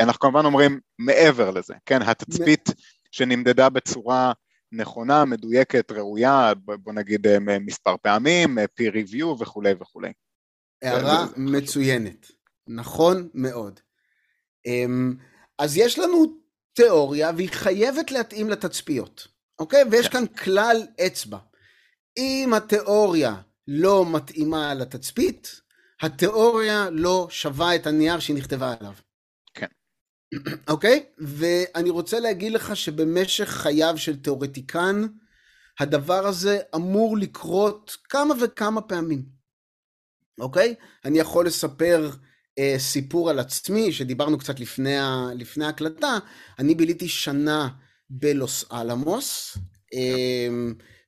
[0.00, 2.70] אנחנו כמובן אומרים מעבר לזה, כן, התצפית
[3.10, 4.32] שנמדדה בצורה
[4.72, 10.12] נכונה, מדויקת, ראויה, בוא נגיד אה, מספר פעמים, אה, peer review וכולי וכולי.
[10.82, 12.26] הערה מצוינת.
[12.68, 13.80] נכון מאוד.
[14.66, 15.14] אמ,
[15.58, 16.38] אז יש לנו
[16.72, 19.84] תיאוריה והיא חייבת להתאים לתצפיות, אוקיי?
[19.90, 20.12] ויש כן.
[20.12, 21.38] כאן כלל אצבע.
[22.18, 23.34] אם התיאוריה
[23.68, 25.60] לא מתאימה לתצפית,
[26.02, 28.94] התיאוריה לא שווה את הנייר שהיא נכתבה עליו.
[29.54, 29.66] כן.
[30.72, 31.06] אוקיי?
[31.18, 35.06] ואני רוצה להגיד לך שבמשך חייו של תיאורטיקן,
[35.80, 39.37] הדבר הזה אמור לקרות כמה וכמה פעמים.
[40.40, 40.74] אוקיי?
[41.04, 42.10] אני יכול לספר
[42.58, 46.18] אה, סיפור על עצמי, שדיברנו קצת לפני, ה, לפני ההקלטה.
[46.58, 47.68] אני ביליתי שנה
[48.10, 49.58] בלוס אלמוס,
[49.94, 50.48] אה,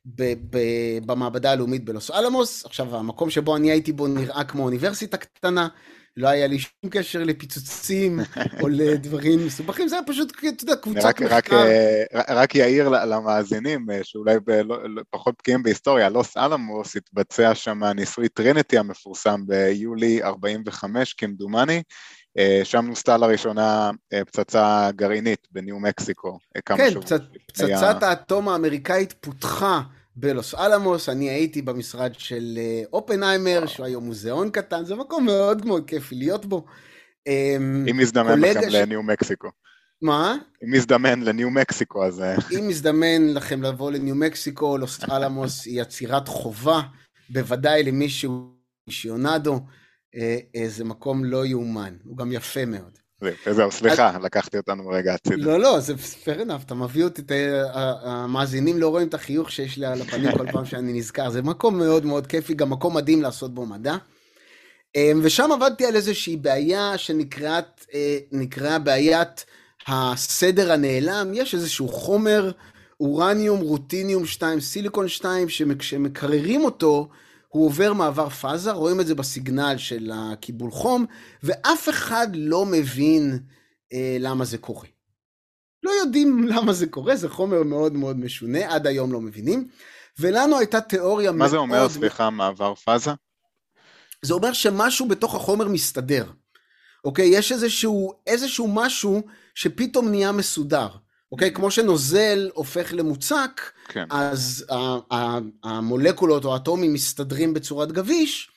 [0.04, 0.58] ב, ב,
[1.06, 2.64] במעבדה הלאומית בלוס אלמוס.
[2.66, 5.68] עכשיו, המקום שבו אני הייתי בו נראה כמו אוניברסיטה קטנה.
[6.16, 8.20] לא היה לי שום קשר לפיצוצים
[8.60, 11.36] או לדברים מסובכים, זה היה פשוט, אתה יודע, קבוצות רק, מחקר.
[11.36, 17.54] רק, אה, רק יעיר למאזינים, אה, שאולי לא, לא, פחות בקיאים בהיסטוריה, לוס אלמוס התבצע
[17.54, 21.82] שם ניסוי טרינטי המפורסם ביולי 45 כמדומני,
[22.38, 23.90] אה, שם נוסתה לראשונה
[24.26, 26.38] פצצה גרעינית בניו מקסיקו.
[26.66, 28.10] כן, פצצ, פצצת היה...
[28.10, 29.80] האטום האמריקאית פותחה.
[30.20, 35.66] בלוס אלמוס, אני הייתי במשרד של אה, אופנהיימר, שהוא היום מוזיאון קטן, זה מקום מאוד
[35.66, 36.64] מאוד כיפי להיות בו.
[37.26, 38.74] אמ, אם מזדמן לכם ש...
[38.74, 39.48] לניו מקסיקו.
[40.02, 40.36] מה?
[40.64, 42.20] אם מזדמן לניו מקסיקו, אז...
[42.20, 46.80] אה, אם מזדמן לכם לבוא לניו מקסיקו, לוס אלמוס היא יצירת חובה,
[47.30, 48.54] בוודאי למישהו,
[48.90, 49.60] שיונדו,
[50.16, 52.98] אה, זה מקום לא יאומן, הוא גם יפה מאוד.
[53.50, 55.36] זהו, סליחה, לקחתי אותנו רגע הצידה.
[55.36, 57.22] לא, לא, זה fair enough, אתה מביא אותי,
[57.74, 61.78] המאזינים לא רואים את החיוך שיש לי על הפנים כל פעם שאני נזכר, זה מקום
[61.78, 63.96] מאוד מאוד כיפי, גם מקום מדהים לעשות בו מדע.
[64.96, 69.44] אמ, ושם עבדתי על איזושהי בעיה שנקראה בעיית
[69.86, 72.50] הסדר הנעלם, יש איזשהו חומר,
[73.00, 77.08] אורניום, רוטיניום 2, סיליקון 2, שכשמקררים אותו,
[77.52, 81.06] הוא עובר מעבר פאזה, רואים את זה בסיגנל של הקיבול חום,
[81.42, 83.38] ואף אחד לא מבין
[83.92, 84.88] אה, למה זה קורה.
[85.82, 89.68] לא יודעים למה זה קורה, זה חומר מאוד מאוד משונה, עד היום לא מבינים.
[90.18, 91.46] ולנו הייתה תיאוריה מה מאוד...
[91.46, 93.10] מה זה אומר, סליחה, מעבר פאזה?
[94.22, 96.24] זה אומר שמשהו בתוך החומר מסתדר.
[97.04, 97.28] אוקיי?
[97.28, 99.22] יש איזשהו, איזשהו משהו
[99.54, 100.88] שפתאום נהיה מסודר.
[101.32, 101.52] אוקיי?
[101.52, 104.04] כמו שנוזל הופך למוצק, כן.
[104.10, 104.66] אז
[105.62, 108.50] המולקולות או האטומים מסתדרים בצורת גביש,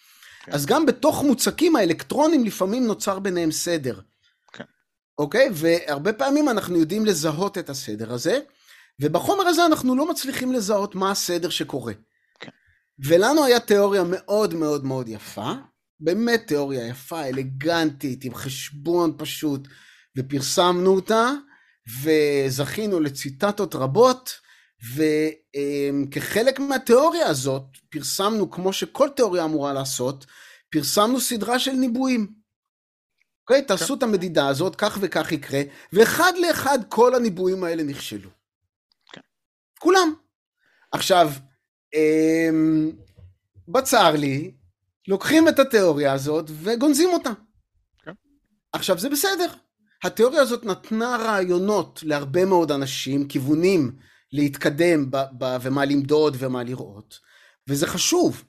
[0.45, 0.51] כן.
[0.51, 3.99] אז גם בתוך מוצקים האלקטרונים לפעמים נוצר ביניהם סדר.
[4.53, 4.63] כן.
[5.17, 5.49] אוקיי?
[5.53, 8.39] והרבה פעמים אנחנו יודעים לזהות את הסדר הזה,
[8.99, 11.93] ובחומר הזה אנחנו לא מצליחים לזהות מה הסדר שקורה.
[12.39, 12.51] כן.
[12.99, 15.51] ולנו היה תיאוריה מאוד מאוד מאוד יפה,
[15.99, 19.67] באמת תיאוריה יפה, אלגנטית, עם חשבון פשוט,
[20.17, 21.31] ופרסמנו אותה,
[22.03, 24.39] וזכינו לציטטות רבות,
[24.95, 30.25] וכחלק מהתיאוריה הזאת, פרסמנו, כמו שכל תיאוריה אמורה לעשות,
[30.69, 32.33] פרסמנו סדרה של ניבויים.
[33.41, 33.61] אוקיי?
[33.61, 35.61] okay, תעשו את המדידה הזאת, כך וכך יקרה,
[35.93, 38.29] ואחד לאחד כל הניבויים האלה נכשלו.
[39.13, 39.21] כן.
[39.79, 40.13] כולם.
[40.91, 41.31] עכשיו,
[41.93, 42.91] אמ,
[43.67, 44.51] בצר לי,
[45.07, 47.31] לוקחים את התיאוריה הזאת וגונזים אותה.
[48.03, 48.11] כן.
[48.73, 49.47] עכשיו, זה בסדר.
[50.03, 53.91] התיאוריה הזאת נתנה רעיונות להרבה מאוד אנשים, כיוונים
[54.31, 57.19] להתקדם ב- ב- ומה למדוד ומה לראות,
[57.69, 58.43] וזה חשוב.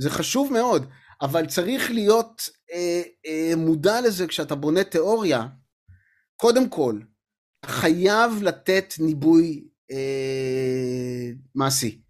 [0.00, 0.86] זה חשוב מאוד,
[1.22, 2.42] אבל צריך להיות
[2.72, 5.46] אה, אה, מודע לזה כשאתה בונה תיאוריה.
[6.36, 7.00] קודם כל,
[7.66, 12.02] חייב לתת ניבוי אה, מעשי.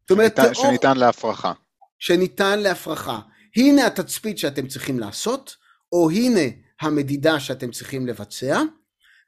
[0.00, 0.66] זאת אומרת, שניתן- תיאור...
[0.66, 1.52] שניתן להפרחה.
[1.98, 3.20] שניתן להפרחה.
[3.56, 5.56] הנה התצפית שאתם צריכים לעשות,
[5.92, 6.40] או הנה
[6.80, 8.62] המדידה שאתם צריכים לבצע,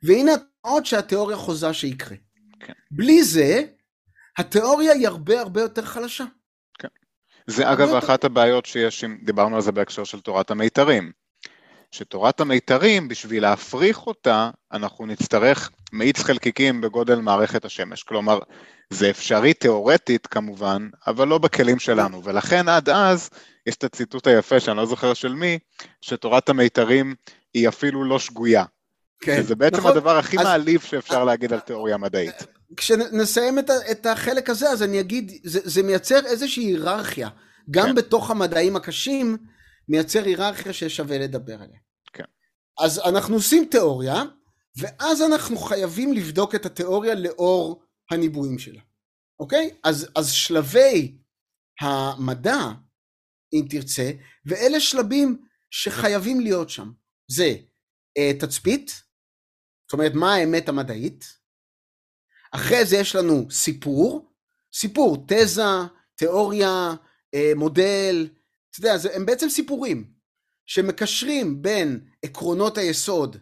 [0.02, 2.16] והנה התנועות שהתיאוריה חוזה שיקרה.
[2.60, 2.72] כן.
[2.90, 3.62] בלי זה,
[4.38, 6.24] התיאוריה היא הרבה הרבה יותר חלשה.
[7.46, 11.12] זה הרבה אגב יותר- אחת הבעיות שיש, עם- דיברנו על זה בהקשר של תורת המיתרים.
[11.92, 18.02] שתורת המיתרים, בשביל להפריך אותה, אנחנו נצטרך מאיץ חלקיקים בגודל מערכת השמש.
[18.02, 18.38] כלומר,
[18.90, 22.24] זה אפשרי תיאורטית כמובן, אבל לא בכלים שלנו.
[22.24, 23.30] ולכן עד אז,
[23.66, 25.58] יש את הציטוט היפה, שאני לא זוכר של מי,
[26.00, 27.14] שתורת המיתרים
[27.54, 28.64] היא אפילו לא שגויה.
[29.20, 29.90] כן, שזה בעצם נכון?
[29.90, 32.34] הדבר הכי אז- מעליב שאפשר להגיד על תיאוריה מדעית.
[32.76, 37.28] כשנסיים את, את החלק הזה, אז אני אגיד, זה, זה מייצר איזושהי היררכיה.
[37.70, 37.94] גם כן.
[37.94, 39.36] בתוך המדעים הקשים,
[39.88, 41.78] מייצר היררכיה ששווה לדבר עליה.
[42.12, 42.24] כן.
[42.80, 44.22] אז אנחנו עושים תיאוריה,
[44.76, 48.80] ואז אנחנו חייבים לבדוק את התיאוריה לאור הניבויים שלה.
[49.40, 49.70] אוקיי?
[49.84, 51.18] אז, אז שלבי
[51.80, 52.58] המדע,
[53.52, 54.10] אם תרצה,
[54.46, 55.38] ואלה שלבים
[55.70, 56.90] שחייבים להיות שם.
[57.30, 57.54] זה
[58.18, 59.02] אה, תצפית,
[59.86, 61.24] זאת אומרת, מה האמת המדעית?
[62.52, 64.32] אחרי זה יש לנו סיפור,
[64.72, 65.62] סיפור, תזה,
[66.14, 66.94] תיאוריה,
[67.34, 68.28] אה, מודל,
[68.70, 70.12] אתה יודע, זה, הם בעצם סיפורים
[70.66, 73.36] שמקשרים בין עקרונות היסוד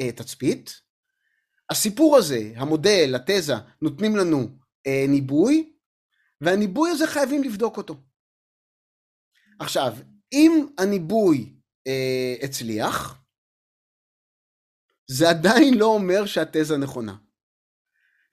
[0.00, 0.80] לתצפית.
[1.70, 4.48] הסיפור הזה, המודל, התזה, נותנים לנו
[4.86, 5.72] אה, ניבוי,
[6.40, 7.96] והניבוי הזה חייבים לבדוק אותו.
[9.60, 9.96] עכשיו,
[10.32, 11.63] אם הניבוי אה,
[12.42, 13.24] הצליח,
[15.06, 17.16] זה עדיין לא אומר שהתזה נכונה.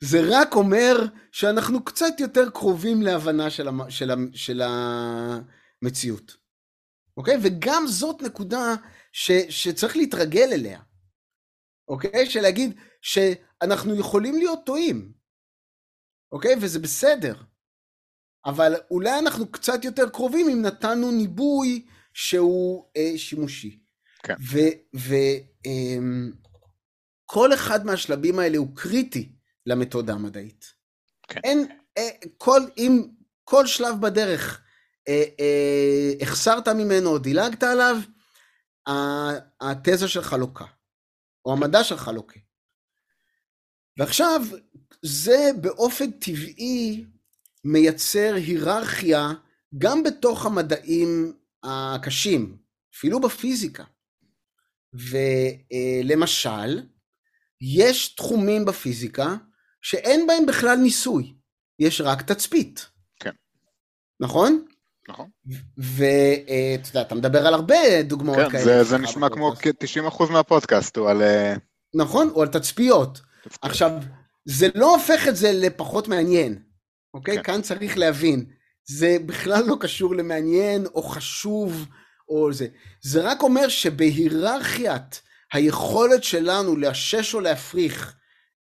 [0.04, 0.94] זה רק אומר
[1.32, 3.90] שאנחנו קצת יותר קרובים להבנה של, המ...
[3.90, 4.30] של, המ...
[4.34, 4.62] של
[5.82, 6.38] המציאות.
[7.18, 7.38] אוקיי?
[7.44, 8.76] וגם זאת נקודה
[9.12, 9.32] ש...
[9.50, 10.82] שצריך להתרגל אליה.
[11.88, 12.30] אוקיי?
[12.30, 15.14] של להגיד שאנחנו יכולים להיות טועים.
[16.32, 16.56] אוקיי?
[16.62, 17.36] וזה בסדר.
[18.46, 23.80] אבל אולי אנחנו קצת יותר קרובים אם נתנו ניבוי שהוא אה, שימושי.
[24.24, 24.36] כן.
[27.26, 29.32] וכל אחד מהשלבים האלה הוא קריטי
[29.66, 30.74] למתודה המדעית.
[31.28, 31.40] כן.
[31.44, 33.08] אין, אה, כל, אם
[33.44, 34.62] כל שלב בדרך
[35.08, 37.96] אה, אה, החסרת ממנו או דילגת עליו,
[39.62, 40.66] התזה שלך לוקה,
[41.46, 42.40] או המדע שלך לוקה.
[43.98, 44.42] ועכשיו,
[45.02, 47.06] זה באופן טבעי
[47.64, 49.34] מייצר היררכיה
[49.78, 52.58] גם בתוך המדעים הקשים,
[52.96, 53.84] אפילו בפיזיקה.
[54.94, 56.82] ולמשל,
[57.62, 59.36] יש תחומים בפיזיקה
[59.82, 61.34] שאין בהם בכלל ניסוי,
[61.80, 62.86] יש רק תצפית.
[63.20, 63.32] כן.
[64.20, 64.66] נכון?
[65.10, 65.30] נכון?
[65.78, 68.64] ואתה יודע, אתה מדבר על הרבה דוגמאות כן, כאלה.
[68.64, 71.22] זה, זה נשמע כמו כ-90% מהפודקאסט, הוא על...
[71.22, 71.56] אה,
[71.96, 73.22] נכון, או על תצפיות.
[73.44, 73.60] תצפיות.
[73.62, 73.92] עכשיו,
[74.46, 76.64] זה לא הופך את זה לפחות מעניין,
[77.14, 77.38] אוקיי?
[77.38, 77.44] כן.
[77.44, 78.46] כאן צריך להבין,
[78.86, 81.86] זה בכלל לא קשור למעניין או חשוב
[82.30, 82.68] או זה.
[83.02, 85.22] זה רק אומר שבהיררכיית
[85.54, 88.16] היכולת שלנו לאשש או להפריך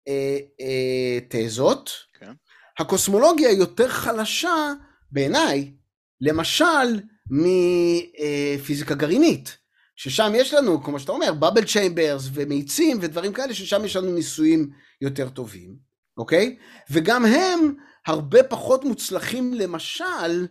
[0.08, 2.32] אה, אה, תזות, כן.
[2.78, 4.72] הקוסמולוגיה יותר חלשה
[5.12, 5.72] בעיניי,
[6.20, 7.00] למשל
[7.30, 9.56] מפיזיקה גרעינית.
[9.96, 14.70] ששם יש לנו, כמו שאתה אומר, בבל צ'יימברס ומאיצים ודברים כאלה, ששם יש לנו ניסויים
[15.00, 15.76] יותר טובים,
[16.18, 16.56] אוקיי?
[16.90, 17.74] וגם הם
[18.06, 20.46] הרבה פחות מוצלחים, למשל,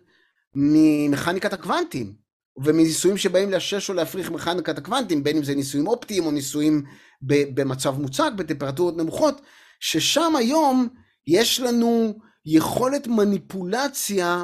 [0.55, 2.15] ממכניקת הקוונטים,
[2.57, 6.83] ומניסויים שבאים לאשש או להפריך מכניקת הקוונטים, בין אם זה ניסויים אופטיים או ניסויים
[7.21, 9.41] במצב מוצק, בטמפרטורות נמוכות,
[9.79, 10.87] ששם היום
[11.27, 14.43] יש לנו יכולת מניפולציה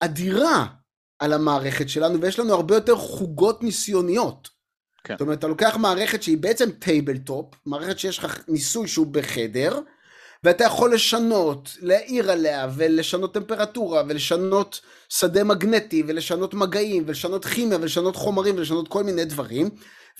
[0.00, 0.66] אדירה
[1.18, 4.48] על המערכת שלנו, ויש לנו הרבה יותר חוגות ניסיוניות.
[5.04, 5.14] כן.
[5.14, 9.80] זאת אומרת, אתה לוקח מערכת שהיא בעצם tabletop, מערכת שיש לך ניסוי שהוא בחדר,
[10.44, 18.16] ואתה יכול לשנות, להעיר עליה, ולשנות טמפרטורה, ולשנות שדה מגנטי, ולשנות מגעים, ולשנות כימיה, ולשנות
[18.16, 19.70] חומרים, ולשנות כל מיני דברים,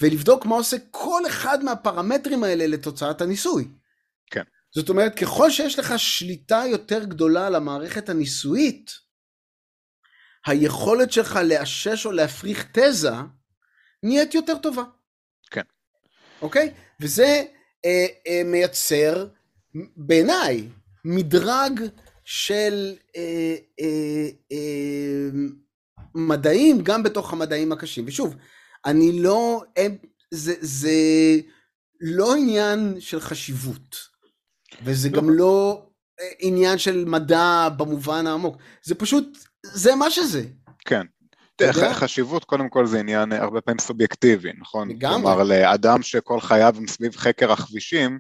[0.01, 3.69] ולבדוק מה עושה כל אחד מהפרמטרים האלה לתוצאת הניסוי.
[4.31, 4.43] כן.
[4.75, 8.91] זאת אומרת, ככל שיש לך שליטה יותר גדולה על המערכת הניסויית,
[10.47, 13.15] היכולת שלך לאשש או להפריך תזה
[14.03, 14.83] נהיית יותר טובה.
[15.51, 15.63] כן.
[16.43, 16.73] אוקיי?
[17.01, 17.45] וזה
[17.85, 19.27] אה, אה, מייצר
[19.97, 20.69] בעיניי,
[21.05, 21.81] מדרג
[22.25, 25.29] של אה, אה, אה,
[26.15, 28.05] מדעים גם בתוך המדעים הקשים.
[28.07, 28.37] ושוב,
[28.87, 29.97] אני לא, הם,
[30.31, 30.91] זה, זה
[32.01, 33.97] לא עניין של חשיבות,
[34.85, 35.09] וזה.
[35.09, 35.87] גם לא
[36.21, 40.43] אה, עניין של מדע במובן העמוק, זה פשוט, זה מה שזה.
[40.79, 41.07] כן.
[41.93, 44.89] חשיבות קודם כל זה עניין הרבה פעמים סובייקטיבי, נכון?
[44.89, 45.17] לגמרי.
[45.17, 48.19] כלומר לאדם שכל חייו הם סביב חקר העכבישים,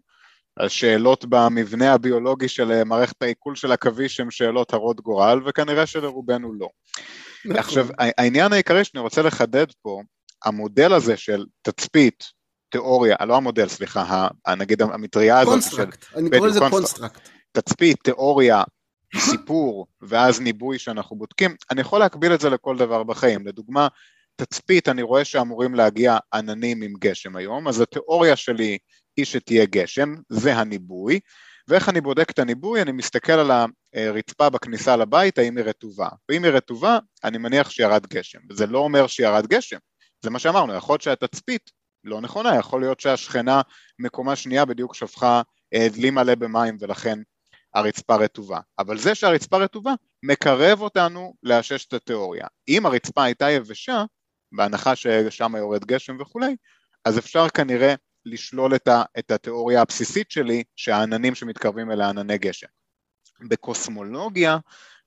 [0.60, 6.54] השאלות במבנה הביולוגי של אה, מערכת העיכול של עכביש הן שאלות הרות גורל, וכנראה שלרובנו
[6.54, 6.68] לא.
[7.44, 7.58] נכון.
[7.58, 10.02] עכשיו, העניין העיקרי שאני רוצה לחדד פה,
[10.44, 12.24] המודל הזה של תצפית,
[12.68, 15.70] תיאוריה, לא המודל, סליחה, נגיד המטריה הזאת של...
[15.70, 17.28] construct, אני קורא לזה construct.
[17.52, 18.62] תצפית, תיאוריה,
[19.18, 23.46] סיפור, ואז ניבוי שאנחנו בודקים, אני יכול להקביל את זה לכל דבר בחיים.
[23.46, 23.88] לדוגמה,
[24.36, 28.78] תצפית, אני רואה שאמורים להגיע עננים עם גשם היום, אז התיאוריה שלי
[29.16, 31.20] היא שתהיה גשם, זה הניבוי,
[31.68, 32.82] ואיך אני בודק את הניבוי?
[32.82, 33.50] אני מסתכל על
[33.94, 38.78] הרצפה בכניסה לבית, האם היא רטובה, ואם היא רטובה, אני מניח שירד גשם, וזה לא
[38.78, 39.78] אומר שירד גשם,
[40.24, 41.70] זה מה שאמרנו, יכול להיות שהתצפית
[42.04, 43.60] לא נכונה, יכול להיות שהשכנה
[43.98, 45.42] מקומה שנייה בדיוק שפכה
[45.74, 47.18] אה, דלי מלא במים ולכן
[47.74, 52.46] הרצפה רטובה, אבל זה שהרצפה רטובה מקרב אותנו לאשש את התיאוריה.
[52.68, 54.04] אם הרצפה הייתה יבשה,
[54.52, 56.56] בהנחה ששם יורד גשם וכולי,
[57.04, 57.94] אז אפשר כנראה
[58.26, 62.66] לשלול את, ה, את התיאוריה הבסיסית שלי שהעננים שמתקרבים אל הענני גשם.
[63.48, 64.58] בקוסמולוגיה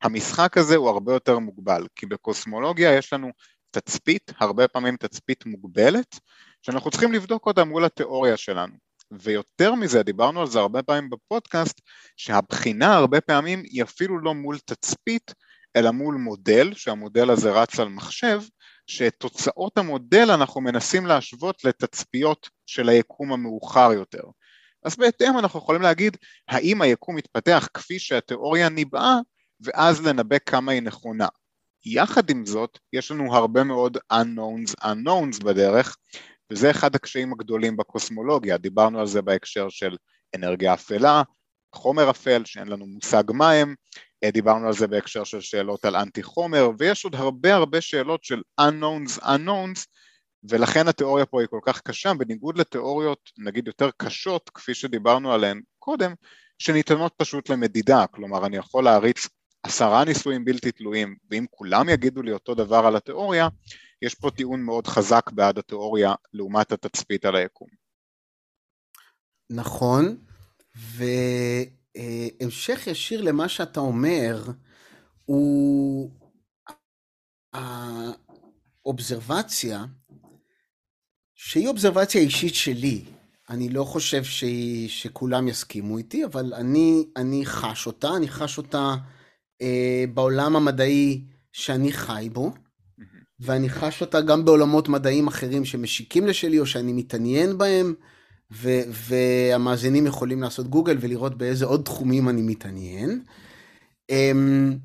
[0.01, 3.31] המשחק הזה הוא הרבה יותר מוגבל, כי בקוסמולוגיה יש לנו
[3.71, 6.19] תצפית, הרבה פעמים תצפית מוגבלת,
[6.61, 8.73] שאנחנו צריכים לבדוק אותה מול התיאוריה שלנו.
[9.11, 11.81] ויותר מזה, דיברנו על זה הרבה פעמים בפודקאסט,
[12.17, 15.33] שהבחינה הרבה פעמים היא אפילו לא מול תצפית,
[15.75, 18.41] אלא מול מודל, שהמודל הזה רץ על מחשב,
[18.87, 24.23] שאת תוצאות המודל אנחנו מנסים להשוות לתצפיות של היקום המאוחר יותר.
[24.83, 29.15] אז בהתאם אנחנו יכולים להגיד האם היקום מתפתח כפי שהתיאוריה ניבאה
[29.61, 31.27] ואז לנבא כמה היא נכונה.
[31.85, 35.97] יחד עם זאת, יש לנו הרבה מאוד unknowns unknowns בדרך,
[36.51, 39.95] וזה אחד הקשיים הגדולים בקוסמולוגיה, דיברנו על זה בהקשר של
[40.35, 41.23] אנרגיה אפלה,
[41.77, 43.75] חומר אפל שאין לנו מושג מה הם,
[44.23, 48.23] אה, דיברנו על זה בהקשר של שאלות על אנטי חומר, ויש עוד הרבה הרבה שאלות
[48.23, 49.85] של unknowns unknowns,
[50.49, 55.61] ולכן התיאוריה פה היא כל כך קשה, בניגוד לתיאוריות נגיד יותר קשות, כפי שדיברנו עליהן
[55.79, 56.13] קודם,
[56.59, 59.27] שניתנות פשוט למדידה, כלומר אני יכול להריץ
[59.63, 63.47] עשרה ניסויים בלתי תלויים, ואם כולם יגידו לי אותו דבר על התיאוריה,
[64.01, 67.67] יש פה טיעון מאוד חזק בעד התיאוריה לעומת התצפית על היקום.
[69.49, 70.17] נכון,
[70.77, 71.03] ו...
[71.97, 74.43] אה, המשך ישיר למה שאתה אומר,
[75.25, 76.11] הוא
[77.53, 79.85] האובזרבציה,
[81.35, 83.01] שהיא אובזרבציה אישית שלי.
[83.49, 88.95] אני לא חושב שהיא, שכולם יסכימו איתי, אבל אני, אני חש אותה, אני חש אותה
[89.61, 92.51] אה, בעולם המדעי שאני חי בו,
[93.39, 97.93] ואני חש אותה גם בעולמות מדעיים אחרים שמשיקים לשלי או שאני מתעניין בהם.
[98.51, 103.23] והמאזינים יכולים לעשות גוגל ולראות באיזה עוד תחומים אני מתעניין.
[104.11, 104.75] Um,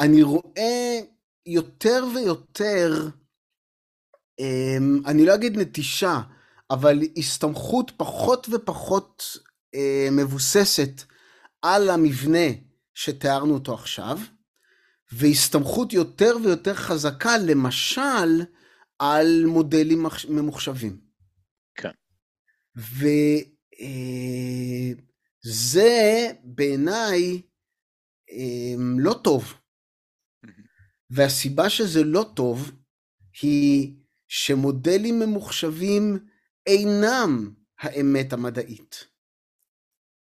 [0.00, 1.00] אני רואה
[1.46, 3.08] יותר ויותר,
[4.40, 6.20] um, אני לא אגיד נטישה,
[6.70, 9.38] אבל הסתמכות פחות ופחות
[9.76, 9.78] uh,
[10.12, 11.02] מבוססת
[11.62, 12.48] על המבנה
[12.94, 14.18] שתיארנו אותו עכשיו,
[15.12, 18.42] והסתמכות יותר ויותר חזקה, למשל,
[18.98, 21.11] על מודלים ממוחשבים.
[25.46, 27.42] וזה בעיניי
[28.30, 29.54] אמ, לא טוב.
[31.10, 32.72] והסיבה שזה לא טוב
[33.42, 33.94] היא
[34.28, 36.18] שמודלים ממוחשבים
[36.66, 39.04] אינם האמת המדעית.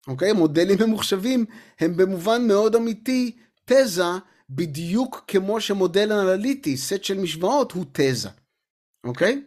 [0.07, 0.33] אוקיי?
[0.33, 1.45] מודלים ממוחשבים
[1.79, 4.03] הם במובן מאוד אמיתי תזה
[4.51, 8.29] בדיוק כמו שמודל אנליטי, סט של משוואות, הוא תזה,
[9.05, 9.45] אוקיי?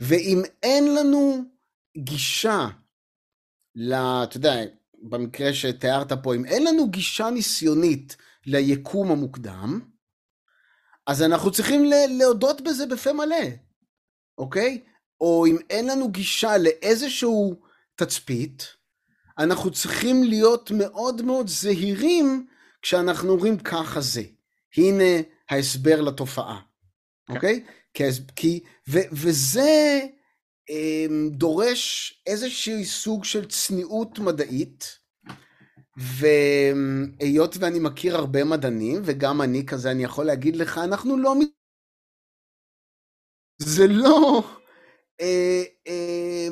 [0.00, 1.44] ואם אין לנו
[1.98, 2.68] גישה,
[3.74, 3.94] ל...
[3.94, 4.54] אתה יודע,
[5.02, 8.16] במקרה שתיארת פה, אם אין לנו גישה ניסיונית
[8.46, 9.80] ליקום המוקדם,
[11.06, 11.84] אז אנחנו צריכים
[12.18, 13.46] להודות בזה בפה מלא,
[14.38, 14.84] אוקיי?
[15.20, 17.60] או אם אין לנו גישה לאיזשהו
[17.94, 18.66] תצפית,
[19.38, 22.46] אנחנו צריכים להיות מאוד מאוד זהירים
[22.82, 24.22] כשאנחנו אומרים ככה זה.
[24.76, 26.60] הנה ההסבר לתופעה,
[27.26, 27.34] כן.
[27.34, 27.64] אוקיי?
[27.94, 28.04] כי,
[28.36, 30.00] כי, ו, וזה
[31.30, 34.98] דורש איזשהו סוג של צניעות מדעית,
[35.96, 41.34] והיות ואני מכיר הרבה מדענים, וגם אני כזה, אני יכול להגיד לך, אנחנו לא...
[43.58, 44.42] זה לא...
[45.20, 46.48] אה, אה,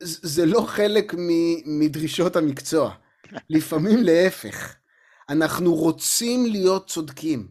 [0.00, 1.14] זה לא חלק
[1.66, 2.94] מדרישות המקצוע.
[3.50, 4.74] לפעמים להפך.
[5.28, 7.48] אנחנו רוצים להיות צודקים,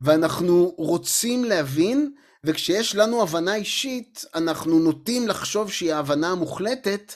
[0.00, 2.14] ואנחנו רוצים להבין,
[2.46, 7.14] וכשיש לנו הבנה אישית, אנחנו נוטים לחשוב שהיא ההבנה המוחלטת,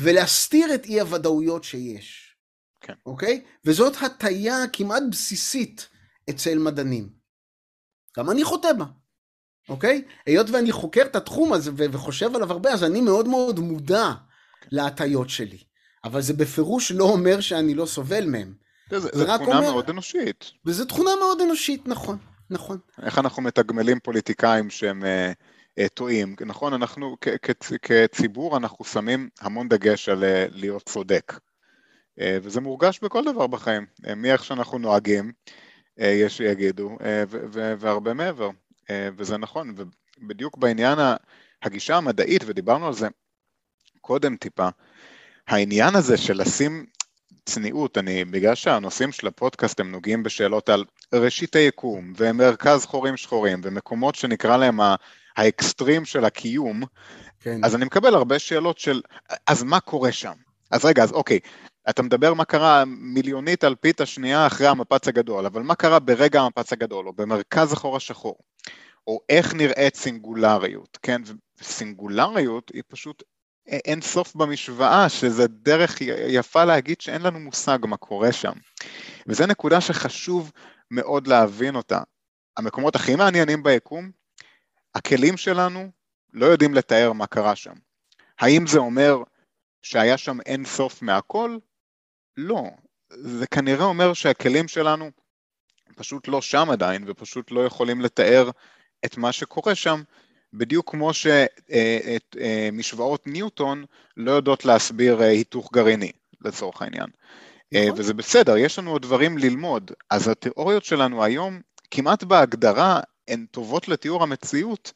[0.00, 2.36] ולהסתיר את אי הוודאויות שיש.
[2.80, 2.92] כן.
[3.06, 3.42] אוקיי?
[3.64, 5.88] וזאת הטיה כמעט בסיסית
[6.30, 7.08] אצל מדענים.
[8.16, 8.84] גם אני חוטא בה.
[9.68, 10.04] אוקיי?
[10.26, 14.12] היות ואני חוקר את התחום הזה וחושב עליו הרבה, אז אני מאוד מאוד מודע
[14.72, 15.58] להטיות שלי.
[16.04, 18.54] אבל זה בפירוש לא אומר שאני לא סובל מהם.
[18.90, 19.60] זה, זה תכונה אומר...
[19.60, 20.50] מאוד אנושית.
[20.66, 22.18] וזו תכונה מאוד אנושית, נכון,
[22.50, 22.78] נכון.
[23.02, 25.32] איך אנחנו מתגמלים פוליטיקאים שהם אה,
[25.78, 26.36] אה, טועים?
[26.46, 27.16] נכון, אנחנו
[27.82, 31.32] כציבור, אנחנו שמים המון דגש על אה, להיות צודק.
[32.20, 33.86] אה, וזה מורגש בכל דבר בחיים.
[34.06, 35.32] אה, מאיך שאנחנו נוהגים,
[36.00, 37.24] אה, יש שיגידו, אה,
[37.78, 38.50] והרבה מעבר.
[38.90, 39.74] אה, וזה נכון,
[40.18, 40.98] ובדיוק בעניין
[41.62, 43.08] הגישה המדעית, ודיברנו על זה
[44.00, 44.68] קודם טיפה,
[45.46, 46.86] העניין הזה של לשים
[47.44, 50.84] צניעות, אני, בגלל שהנושאים של הפודקאסט הם נוגעים בשאלות על
[51.14, 54.80] ראשית היקום, ומרכז חורים שחורים, ומקומות שנקרא להם
[55.36, 56.82] האקסטרים של הקיום,
[57.40, 57.60] כן.
[57.64, 59.00] אז אני מקבל הרבה שאלות של,
[59.46, 60.32] אז מה קורה שם?
[60.70, 61.38] אז רגע, אז אוקיי,
[61.90, 66.72] אתה מדבר מה קרה מיליונית אלפית השנייה אחרי המפץ הגדול, אבל מה קרה ברגע המפץ
[66.72, 68.38] הגדול, או במרכז החור השחור,
[69.06, 71.22] או איך נראית סינגולריות, כן?
[71.60, 73.22] וסינגולריות היא פשוט
[73.66, 78.52] אין סוף במשוואה, שזה דרך יפה להגיד שאין לנו מושג מה קורה שם.
[79.26, 80.52] וזו נקודה שחשוב
[80.90, 82.02] מאוד להבין אותה.
[82.56, 84.10] המקומות הכי מעניינים ביקום,
[84.94, 85.90] הכלים שלנו
[86.32, 87.74] לא יודעים לתאר מה קרה שם.
[88.38, 89.22] האם זה אומר
[89.82, 91.58] שהיה שם אין סוף מהכל?
[92.36, 92.62] לא.
[93.10, 95.10] זה כנראה אומר שהכלים שלנו
[95.96, 98.50] פשוט לא שם עדיין, ופשוט לא יכולים לתאר
[99.04, 100.02] את מה שקורה שם,
[100.52, 101.10] בדיוק כמו
[102.32, 103.84] שמשוואות ניוטון
[104.16, 107.06] לא יודעות להסביר היתוך גרעיני, לצורך העניין.
[107.74, 108.00] נכון.
[108.00, 111.60] וזה בסדר, יש לנו עוד דברים ללמוד, אז התיאוריות שלנו היום,
[111.90, 114.92] כמעט בהגדרה, הן טובות לתיאור המציאות,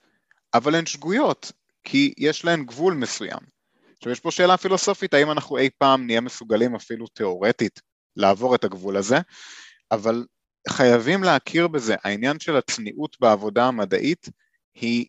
[0.54, 1.52] אבל הן שגויות,
[1.84, 3.38] כי יש להן גבול מסוים.
[3.96, 7.80] עכשיו יש פה שאלה פילוסופית, האם אנחנו אי פעם נהיה מסוגלים אפילו תיאורטית
[8.16, 9.16] לעבור את הגבול הזה,
[9.90, 10.26] אבל
[10.68, 14.28] חייבים להכיר בזה, העניין של הצניעות בעבודה המדעית
[14.74, 15.06] היא,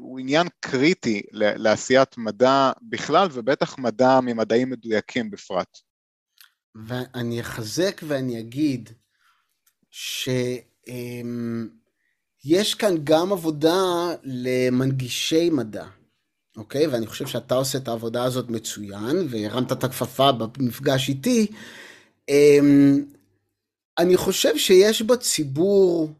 [0.00, 5.78] הוא עניין קריטי לעשיית מדע בכלל ובטח מדע ממדעים מדויקים בפרט.
[6.74, 8.90] ואני אחזק ואני אגיד
[9.90, 10.64] שיש
[12.74, 15.86] כאן גם עבודה למנגישי מדע,
[16.56, 16.86] אוקיי?
[16.86, 21.46] ואני חושב שאתה עושה את העבודה הזאת מצוין, והרמת את הכפפה במפגש איתי.
[22.28, 23.04] אמ,
[23.98, 26.14] אני חושב שיש בציבור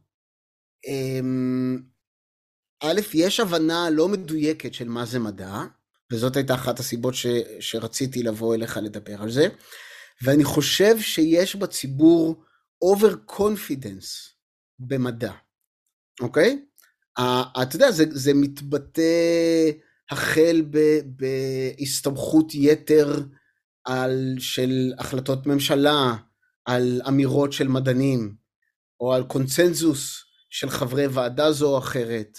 [2.82, 5.62] א', יש הבנה לא מדויקת של מה זה מדע,
[6.12, 7.26] וזאת הייתה אחת הסיבות ש,
[7.60, 9.48] שרציתי לבוא אליך לדבר על זה,
[10.22, 12.44] ואני חושב שיש בציבור
[12.82, 14.30] overconfidence
[14.78, 15.32] במדע,
[16.20, 16.64] אוקיי?
[17.62, 19.02] אתה יודע, זה, זה מתבטא
[20.10, 23.20] החל ב, בהסתמכות יתר
[23.84, 26.16] על, של החלטות ממשלה,
[26.64, 28.34] על אמירות של מדענים,
[29.00, 32.38] או על קונצנזוס של חברי ועדה זו או אחרת,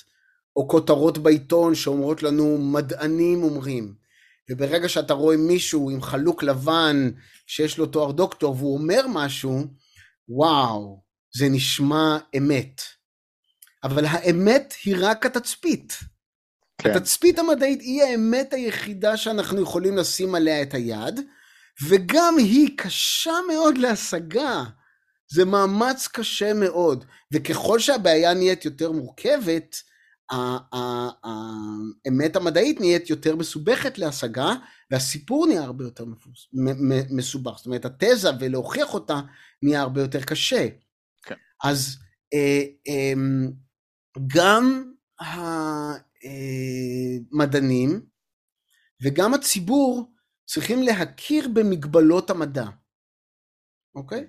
[0.56, 4.05] או כותרות בעיתון שאומרות לנו מדענים אומרים.
[4.50, 7.10] וברגע שאתה רואה מישהו עם חלוק לבן
[7.48, 9.64] שיש לו תואר דוקטור והוא אומר משהו,
[10.30, 11.02] וואו,
[11.36, 12.82] זה נשמע אמת.
[13.84, 15.94] אבל האמת היא רק התצפית.
[16.78, 16.92] כן.
[16.92, 21.20] התצפית המדעית היא האמת היחידה שאנחנו יכולים לשים עליה את היד,
[21.88, 24.64] וגם היא קשה מאוד להשגה.
[25.28, 29.76] זה מאמץ קשה מאוד, וככל שהבעיה נהיית יותר מורכבת,
[32.06, 34.54] האמת המדעית נהיית יותר מסובכת להשגה,
[34.92, 36.06] והסיפור נהיה הרבה יותר
[37.10, 37.58] מסובך.
[37.58, 39.22] זאת אומרת, התזה ולהוכיח אותה
[39.64, 40.68] נהיה הרבה יותר קשה.
[41.24, 41.36] כן.
[41.64, 41.98] אז
[42.34, 43.14] אה, אה,
[44.28, 44.92] גם
[47.32, 48.06] המדענים
[49.04, 50.12] וגם הציבור
[50.46, 52.66] צריכים להכיר במגבלות המדע,
[53.96, 54.28] אוקיי?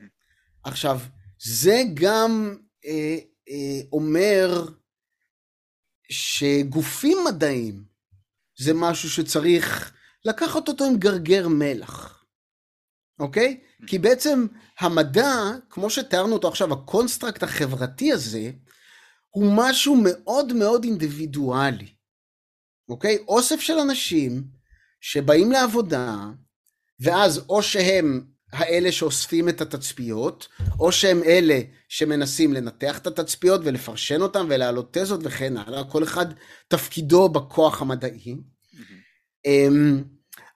[0.64, 1.00] עכשיו,
[1.38, 3.18] זה גם אה,
[3.48, 4.68] אה, אומר
[6.08, 7.84] שגופים מדעיים
[8.58, 9.92] זה משהו שצריך
[10.24, 12.24] לקחת אותו עם גרגר מלח,
[13.18, 13.60] אוקיי?
[13.86, 14.46] כי בעצם
[14.80, 15.32] המדע,
[15.70, 18.50] כמו שתיארנו אותו עכשיו, ה construct החברתי הזה,
[19.30, 21.94] הוא משהו מאוד מאוד אינדיבידואלי,
[22.88, 23.18] אוקיי?
[23.28, 24.44] אוסף של אנשים
[25.00, 26.16] שבאים לעבודה,
[27.00, 30.48] ואז או שהם האלה שאוספים את התצפיות,
[30.80, 36.26] או שהם אלה שמנסים לנתח את התצפיות ולפרשן אותם ולהעלות תזות וכן הלאה, כל אחד
[36.68, 38.36] תפקידו בכוח המדעי.
[39.46, 40.04] אמ,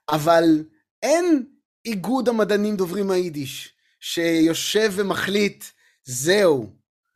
[0.09, 0.63] אבל
[1.03, 1.45] אין
[1.85, 5.63] איגוד המדענים דוברים היידיש שיושב ומחליט,
[6.03, 6.75] זהו,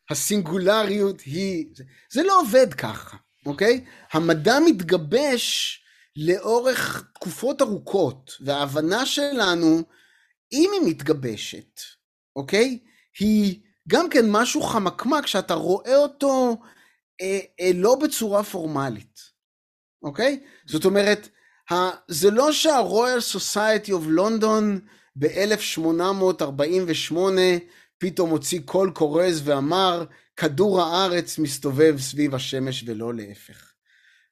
[0.09, 1.65] הסינגולריות היא...
[2.11, 3.85] זה לא עובד ככה, אוקיי?
[4.11, 5.79] המדע מתגבש
[6.15, 9.83] לאורך תקופות ארוכות, וההבנה שלנו,
[10.51, 11.81] אם היא מתגבשת,
[12.35, 12.79] אוקיי?
[13.19, 16.57] היא גם כן משהו חמקמק שאתה רואה אותו
[17.21, 19.19] אה, אה, לא בצורה פורמלית,
[20.03, 20.43] אוקיי?
[20.65, 21.29] זאת אומרת,
[21.71, 21.75] ה,
[22.07, 24.79] זה לא שה-Royal Society of London
[25.15, 27.15] ב-1848
[27.97, 33.73] פתאום הוציא קול קורז ואמר, כדור הארץ מסתובב סביב השמש ולא להפך.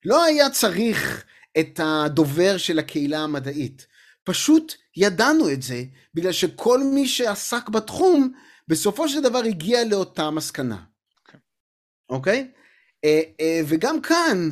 [0.05, 1.25] לא היה צריך
[1.59, 3.87] את הדובר של הקהילה המדעית.
[4.23, 8.33] פשוט ידענו את זה, בגלל שכל מי שעסק בתחום,
[8.67, 10.83] בסופו של דבר הגיע לאותה מסקנה.
[12.09, 12.41] אוקיי?
[12.41, 12.57] Okay.
[12.57, 13.05] Okay?
[13.05, 14.49] uh, uh, וגם כאן,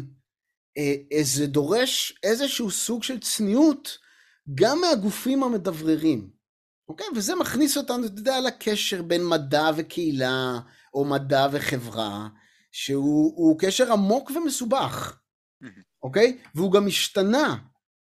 [0.79, 3.97] uh, זה דורש איזשהו סוג של צניעות,
[4.55, 6.29] גם מהגופים המדבררים.
[6.89, 7.07] אוקיי?
[7.07, 7.17] Okay?
[7.17, 10.59] וזה מכניס אותנו, אתה יודע, לקשר בין מדע וקהילה,
[10.93, 12.27] או מדע וחברה,
[12.71, 15.17] שהוא קשר עמוק ומסובך.
[16.03, 16.37] אוקיי?
[16.55, 17.57] והוא גם השתנה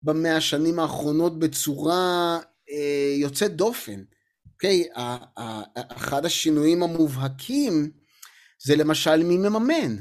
[0.03, 2.39] במאה השנים האחרונות בצורה
[2.71, 4.03] אה, יוצאת דופן.
[4.53, 4.85] אוקיי?
[5.75, 7.91] אחד השינויים המובהקים
[8.65, 9.97] זה למשל מי מממן.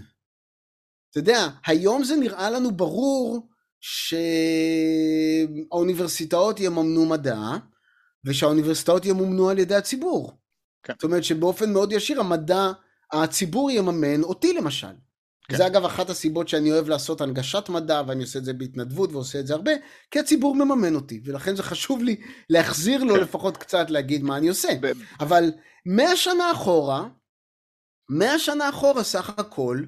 [1.10, 7.40] אתה יודע, היום זה נראה לנו ברור שהאוניברסיטאות יממנו מדע,
[8.26, 10.32] ושהאוניברסיטאות ימומנו על ידי הציבור.
[10.84, 10.94] כן.
[10.94, 12.72] זאת אומרת שבאופן מאוד ישיר המדע,
[13.14, 14.94] הציבור יממן אותי למשל.
[15.48, 15.58] כן.
[15.58, 19.40] זה אגב אחת הסיבות שאני אוהב לעשות הנגשת מדע, ואני עושה את זה בהתנדבות ועושה
[19.40, 19.72] את זה הרבה,
[20.12, 22.16] כי הציבור מממן אותי, ולכן זה חשוב לי
[22.50, 23.20] להחזיר לו כן.
[23.20, 24.70] לפחות קצת להגיד מה אני עושה.
[24.82, 24.92] ב...
[25.20, 25.52] אבל
[25.86, 27.08] מאה שנה אחורה,
[28.10, 29.84] מאה שנה אחורה סך הכל,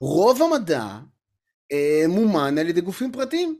[0.00, 0.98] רוב המדע
[1.72, 3.58] אה, מומן על ידי גופים פרטיים.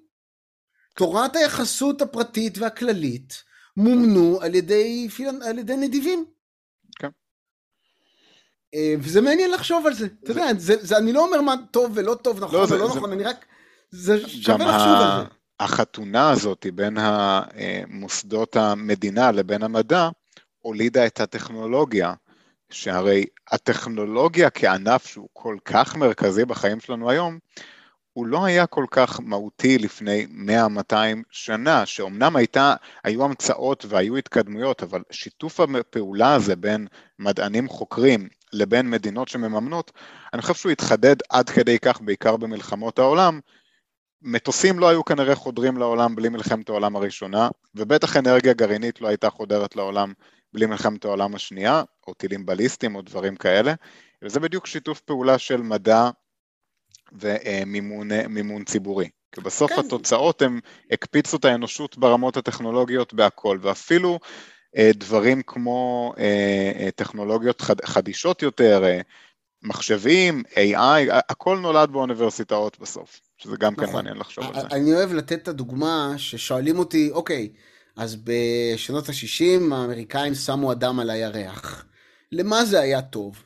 [0.96, 3.42] תורת היחסות הפרטית והכללית
[3.76, 5.08] מומנו על ידי,
[5.42, 6.33] על ידי נדיבים.
[8.74, 10.46] אה, וזה מעניין לחשוב על זה, אתה יודע,
[10.98, 13.44] אני לא אומר מה טוב ולא טוב, נכון לא, ולא נכון, אני רק,
[13.90, 15.24] זה שווה לחשוב על זה.
[15.60, 16.96] החתונה הזאת בין
[17.88, 20.08] מוסדות המדינה לבין המדע,
[20.60, 22.14] הולידה את הטכנולוגיה,
[22.70, 27.38] שהרי הטכנולוגיה כענף שהוא כל כך מרכזי בחיים שלנו היום,
[28.12, 30.26] הוא לא היה כל כך מהותי לפני
[30.92, 30.94] 100-200
[31.30, 36.86] שנה, שאומנם הייתה, היו המצאות והיו התקדמויות, אבל שיתוף הפעולה הזה בין
[37.18, 39.92] מדענים חוקרים לבין מדינות שמממנות,
[40.32, 43.40] אני חושב שהוא התחדד עד כדי כך, בעיקר במלחמות העולם.
[44.22, 49.30] מטוסים לא היו כנראה חודרים לעולם בלי מלחמת העולם הראשונה, ובטח אנרגיה גרעינית לא הייתה
[49.30, 50.12] חודרת לעולם
[50.52, 53.74] בלי מלחמת העולם השנייה, או טילים בליסטיים או דברים כאלה,
[54.22, 56.10] וזה בדיוק שיתוף פעולה של מדע
[57.12, 59.08] ומימון ציבורי.
[59.32, 59.80] כי בסוף כן.
[59.80, 64.18] התוצאות הם הקפיצו את האנושות ברמות הטכנולוגיות בהכל, ואפילו
[64.94, 68.82] דברים כמו אה, אה, טכנולוגיות חדישות יותר,
[69.62, 73.86] מחשבים, AI, הכל נולד באוניברסיטאות בסוף, שזה גם כן נכון.
[73.86, 74.66] כן מעניין לחשוב על זה.
[74.66, 77.48] אני אוהב לתת את הדוגמה ששואלים אותי, אוקיי,
[77.96, 81.84] אז בשנות ה-60 האמריקאים שמו אדם על הירח.
[82.32, 83.42] למה זה היה טוב?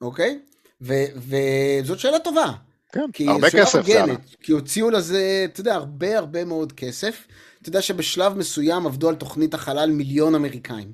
[0.00, 0.40] אוקיי?
[0.80, 2.52] וזאת שאלה טובה.
[2.92, 4.14] כן, הרבה כסף זה עלה.
[4.42, 7.26] כי הוציאו לזה, אתה יודע, הרבה הרבה מאוד כסף.
[7.64, 10.92] אתה יודע שבשלב מסוים עבדו על תוכנית החלל מיליון אמריקאים.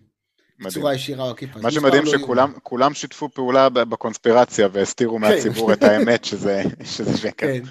[0.61, 1.61] בצורה ישירה או עקיפה.
[1.61, 5.21] מה שמדהים לא שכולם שיתפו פעולה בקונספירציה והסתירו כן.
[5.21, 6.63] מהציבור את האמת שזה
[7.23, 7.47] שקר.
[7.47, 7.63] כן.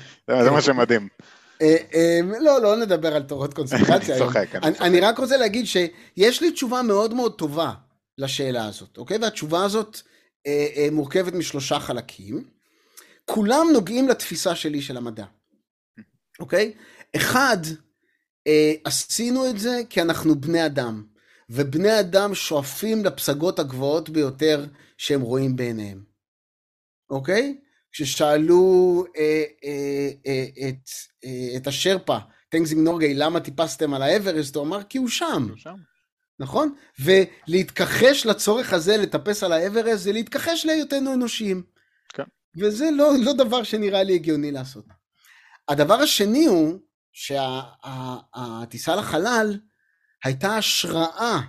[0.44, 1.08] זה מה שמדהים.
[1.62, 4.28] אה, אה, לא, לא נדבר על תורות קונספירציה היום.
[4.28, 7.72] אני צוחק, אני רק רוצה להגיד שיש לי תשובה מאוד מאוד טובה
[8.18, 9.18] לשאלה הזאת, אוקיי?
[9.18, 10.02] והתשובה הזאת
[10.48, 12.44] אה, מורכבת משלושה חלקים.
[13.26, 15.26] כולם נוגעים לתפיסה שלי של המדע,
[16.40, 16.74] אוקיי?
[17.16, 17.58] אחד,
[18.84, 21.04] עשינו את זה כי אנחנו בני אדם,
[21.50, 24.66] ובני אדם שואפים לפסגות הגבוהות ביותר
[24.98, 26.04] שהם רואים בעיניהם,
[27.10, 27.58] אוקיי?
[27.92, 30.90] כששאלו אה, אה, אה, את,
[31.26, 32.18] אה, את השרפה,
[32.50, 34.56] טנגזינג נורגי, למה טיפסתם על האברסט?
[34.56, 35.48] הוא אמר, כי הוא שם.
[35.50, 35.76] הוא שם.
[36.40, 36.76] נכון?
[37.00, 41.64] ולהתכחש לצורך הזה לטפס על האברסט זה להתכחש להיותנו אנושיים.
[42.14, 42.24] כן.
[42.60, 44.86] וזה לא, לא דבר שנראה לי הגיוני לעשות.
[45.70, 46.80] הדבר השני הוא
[47.20, 49.60] שהטיסה לחלל
[50.24, 51.40] הייתה השראה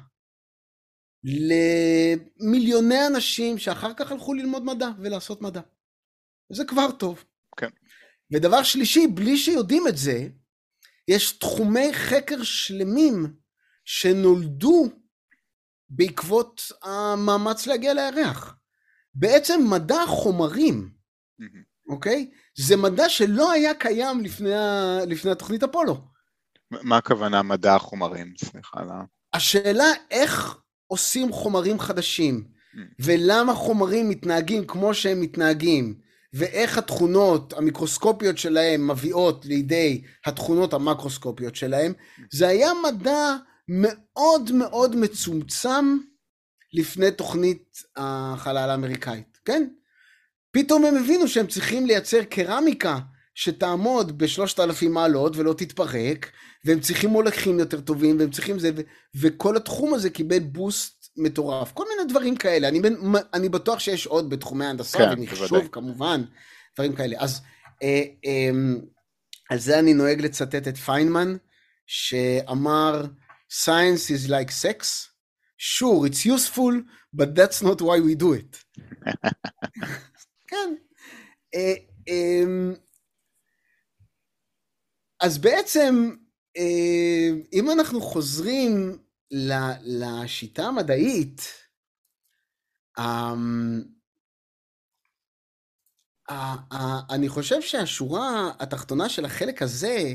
[1.24, 5.60] למיליוני אנשים שאחר כך הלכו ללמוד מדע ולעשות מדע.
[6.52, 7.24] זה כבר טוב.
[7.56, 7.68] כן.
[8.32, 10.28] ודבר שלישי, בלי שיודעים את זה,
[11.08, 13.36] יש תחומי חקר שלמים
[13.84, 14.88] שנולדו
[15.88, 18.56] בעקבות המאמץ להגיע לירח.
[19.14, 20.94] בעצם מדע החומרים,
[21.90, 22.30] אוקיי?
[22.58, 24.98] זה מדע שלא היה קיים לפני, ה...
[25.06, 26.00] לפני התוכנית אפולו.
[26.70, 28.34] מה הכוונה מדע החומרים?
[28.38, 28.82] סליחה.
[28.84, 28.94] לא...
[29.32, 32.44] השאלה איך עושים חומרים חדשים,
[32.98, 35.94] ולמה חומרים מתנהגים כמו שהם מתנהגים,
[36.32, 41.92] ואיך התכונות המיקרוסקופיות שלהם מביאות לידי התכונות המקרוסקופיות שלהם,
[42.32, 43.36] זה היה מדע
[43.68, 45.98] מאוד מאוד מצומצם
[46.72, 49.68] לפני תוכנית החלל האמריקאית, כן?
[50.52, 52.98] פתאום הם הבינו שהם צריכים לייצר קרמיקה
[53.34, 56.30] שתעמוד בשלושת אלפים מעלות ולא תתפרק,
[56.64, 58.80] והם צריכים מולכים יותר טובים, והם צריכים זה, ו-
[59.14, 61.72] וכל התחום הזה קיבל בוסט מטורף.
[61.72, 62.68] כל מיני דברים כאלה.
[62.68, 62.80] אני,
[63.34, 66.22] אני בטוח שיש עוד בתחומי ההנדסה כן, ומחשוב כמובן,
[66.74, 67.16] דברים כאלה.
[67.18, 67.40] אז
[67.82, 68.50] אה, אה,
[69.50, 71.36] על זה אני נוהג לצטט את פיינמן,
[71.86, 73.04] שאמר,
[73.52, 75.10] Science is like sex,
[75.56, 76.82] sure, it's useful,
[77.12, 78.64] but that's not why we do it.
[80.50, 80.74] כן.
[81.54, 81.74] אה,
[82.08, 82.74] אמ,
[85.20, 86.16] אז בעצם,
[86.56, 88.98] אה, אם אנחנו חוזרים
[89.80, 91.42] לשיטה המדעית,
[92.98, 93.82] אמ,
[97.10, 100.14] אני חושב שהשורה התחתונה של החלק הזה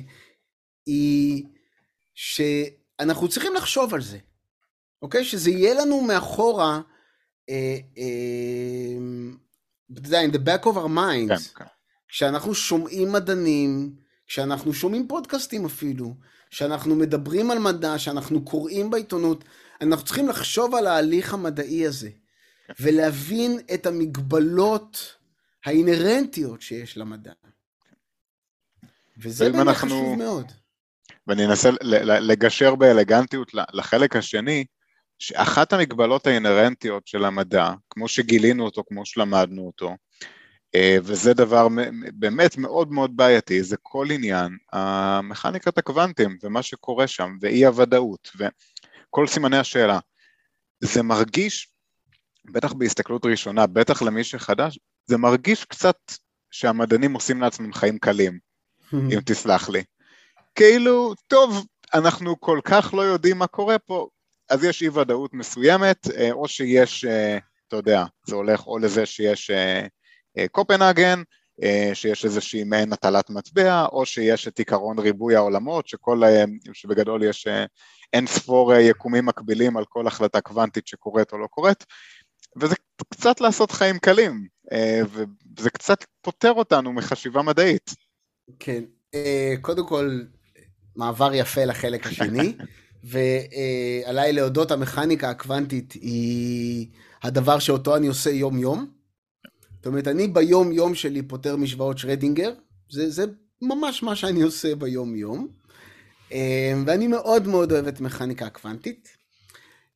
[0.85, 1.45] היא
[2.13, 4.17] שאנחנו צריכים לחשוב על זה,
[5.01, 5.25] אוקיי?
[5.25, 6.81] שזה יהיה לנו מאחורה
[7.49, 8.97] אה, אה,
[9.99, 11.65] אתה יודע, in the back of our minds, כן, כן.
[12.07, 13.95] כשאנחנו שומעים מדענים,
[14.27, 16.15] כשאנחנו שומעים פודקאסטים אפילו,
[16.49, 19.43] כשאנחנו מדברים על מדע, כשאנחנו קוראים בעיתונות,
[19.81, 22.09] אנחנו צריכים לחשוב על ההליך המדעי הזה,
[22.67, 22.73] כן.
[22.79, 25.15] ולהבין את המגבלות
[25.65, 27.31] האינהרנטיות שיש למדע.
[29.17, 29.87] וזה באמת אנחנו...
[29.87, 30.51] חשוב מאוד.
[31.27, 31.69] ואני אנסה
[32.21, 34.65] לגשר באלגנטיות לחלק השני,
[35.19, 39.95] שאחת המגבלות האינהרנטיות של המדע, כמו שגילינו אותו, כמו שלמדנו אותו,
[40.75, 41.67] אה, וזה דבר
[42.13, 49.27] באמת מאוד מאוד בעייתי, זה כל עניין המכניקת הקוונטים ומה שקורה שם, ואי הוודאות, וכל
[49.27, 49.99] סימני השאלה.
[50.79, 51.69] זה מרגיש,
[52.45, 55.97] בטח בהסתכלות ראשונה, בטח למי שחדש, זה מרגיש קצת
[56.51, 58.39] שהמדענים עושים לעצמם חיים קלים,
[59.13, 59.83] אם תסלח לי.
[60.55, 64.07] כאילו, טוב, אנחנו כל כך לא יודעים מה קורה פה,
[64.49, 67.37] אז יש אי ודאות מסוימת, אה, או שיש, אה,
[67.67, 69.87] אתה יודע, זה הולך או לזה שיש אה,
[70.51, 71.21] קופנהגן,
[71.93, 76.21] שיש איזושהי מעין הטלת מטבע, או שיש את עיקרון ריבוי העולמות, שכל,
[76.73, 77.47] שבגדול יש
[78.13, 81.83] אין ספור יקומים מקבילים על כל החלטה קוונטית שקורית או לא קורית,
[82.61, 82.75] וזה
[83.13, 84.47] קצת לעשות חיים קלים,
[85.57, 87.91] וזה קצת פותר אותנו מחשיבה מדעית.
[88.59, 88.83] כן,
[89.61, 90.19] קודם כל,
[90.95, 92.57] מעבר יפה לחלק השני.
[93.05, 96.87] ועליי להודות, המכניקה הקוונטית היא
[97.23, 98.91] הדבר שאותו אני עושה יום-יום.
[99.75, 102.53] זאת אומרת, אני ביום-יום שלי פותר משוואות שרדינגר,
[102.89, 103.25] זה, זה
[103.61, 105.47] ממש מה שאני עושה ביום-יום.
[106.31, 109.09] אמ, ואני מאוד מאוד אוהב את מכניקה הקוונטית.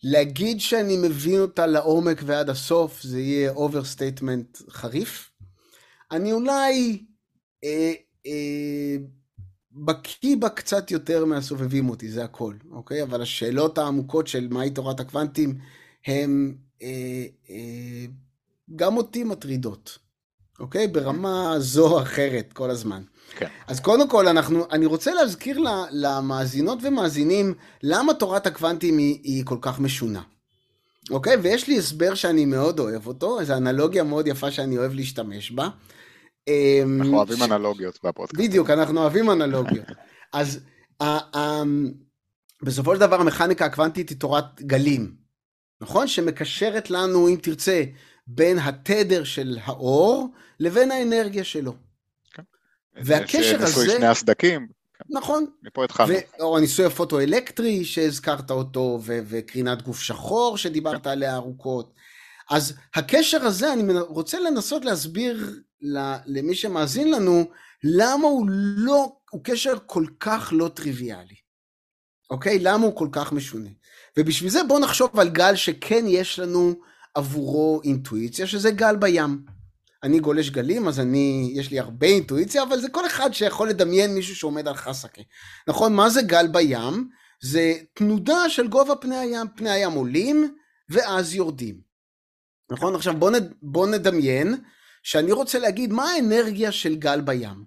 [0.03, 5.32] להגיד שאני מבין אותה לעומק ועד הסוף, זה יהיה overstatement חריף.
[6.12, 7.03] אני אולי
[7.64, 7.93] אה,
[8.26, 8.95] אה,
[9.72, 13.04] בקיא בה קצת יותר מהסובבים אותי, זה הכל, אוקיי?
[13.04, 15.58] אבל השאלות העמוקות של מהי תורת הקוונטים,
[16.08, 18.06] הן אה, אה,
[18.76, 19.98] גם אותי מטרידות,
[20.60, 20.88] אוקיי?
[20.88, 23.02] ברמה זו או אחרת כל הזמן.
[23.38, 23.48] כן.
[23.68, 25.60] אז קודם כל, אנחנו, אני רוצה להזכיר
[25.92, 27.54] למאזינות ומאזינים
[27.84, 30.22] למה תורת הקוונטים היא, היא כל כך משונה.
[31.10, 31.36] אוקיי?
[31.36, 35.70] ויש לי הסבר שאני מאוד אוהב אותו, זו אנלוגיה מאוד יפה שאני אוהב להשתמש בה.
[36.50, 38.41] אמ, אנחנו אוהבים אנלוגיות בפודקאסט.
[38.41, 39.86] בדיוק, אנחנו אוהבים אנלוגיות.
[40.34, 40.60] אז
[42.64, 45.16] בסופו של דבר המכניקה הקוונטית היא תורת גלים,
[45.82, 46.08] נכון?
[46.08, 47.84] שמקשרת לנו, אם תרצה,
[48.28, 50.28] בין התדר של האור
[50.60, 51.74] לבין האנרגיה שלו.
[52.34, 52.43] כן.
[53.04, 53.86] והקשר הזה...
[53.86, 54.68] יש שני הסדקים.
[54.93, 55.18] כן.
[55.18, 55.45] נכון.
[55.64, 56.14] מפה התחלנו.
[56.39, 61.10] או הניסוי הפוטואלקטרי שהזכרת אותו, וקרינת גוף שחור שדיברת כן.
[61.10, 61.93] עליה ארוכות.
[62.50, 65.62] אז הקשר הזה, אני רוצה לנסות להסביר
[66.26, 67.46] למי שמאזין לנו,
[67.84, 71.36] למה הוא לא, הוא קשר כל כך לא טריוויאלי.
[72.30, 72.60] אוקיי?
[72.60, 73.70] למה הוא כל כך משונה?
[74.18, 76.74] ובשביל זה בואו נחשוב על גל שכן יש לנו
[77.16, 79.46] עבורו אינטואיציה, שזה גל בים.
[80.04, 84.14] אני גולש גלים, אז אני, יש לי הרבה אינטואיציה, אבל זה כל אחד שיכול לדמיין
[84.16, 85.22] מישהו שעומד על חסקה.
[85.68, 85.94] נכון?
[85.94, 87.10] מה זה גל בים?
[87.42, 89.48] זה תנודה של גובה פני הים.
[89.56, 90.56] פני הים עולים,
[90.90, 91.82] ואז יורדים.
[92.72, 92.96] נכון?
[92.96, 93.54] עכשיו בואו נד...
[93.62, 94.56] בוא נדמיין
[95.10, 97.66] שאני רוצה להגיד מה האנרגיה של גל בים,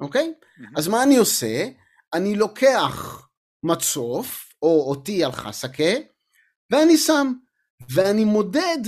[0.00, 0.34] אוקיי?
[0.34, 0.64] Mm-hmm.
[0.76, 1.68] אז מה אני עושה?
[2.12, 3.28] אני לוקח
[3.62, 5.92] מצוף, או אותי על חסקה,
[6.70, 7.32] ואני שם,
[7.90, 8.78] ואני מודד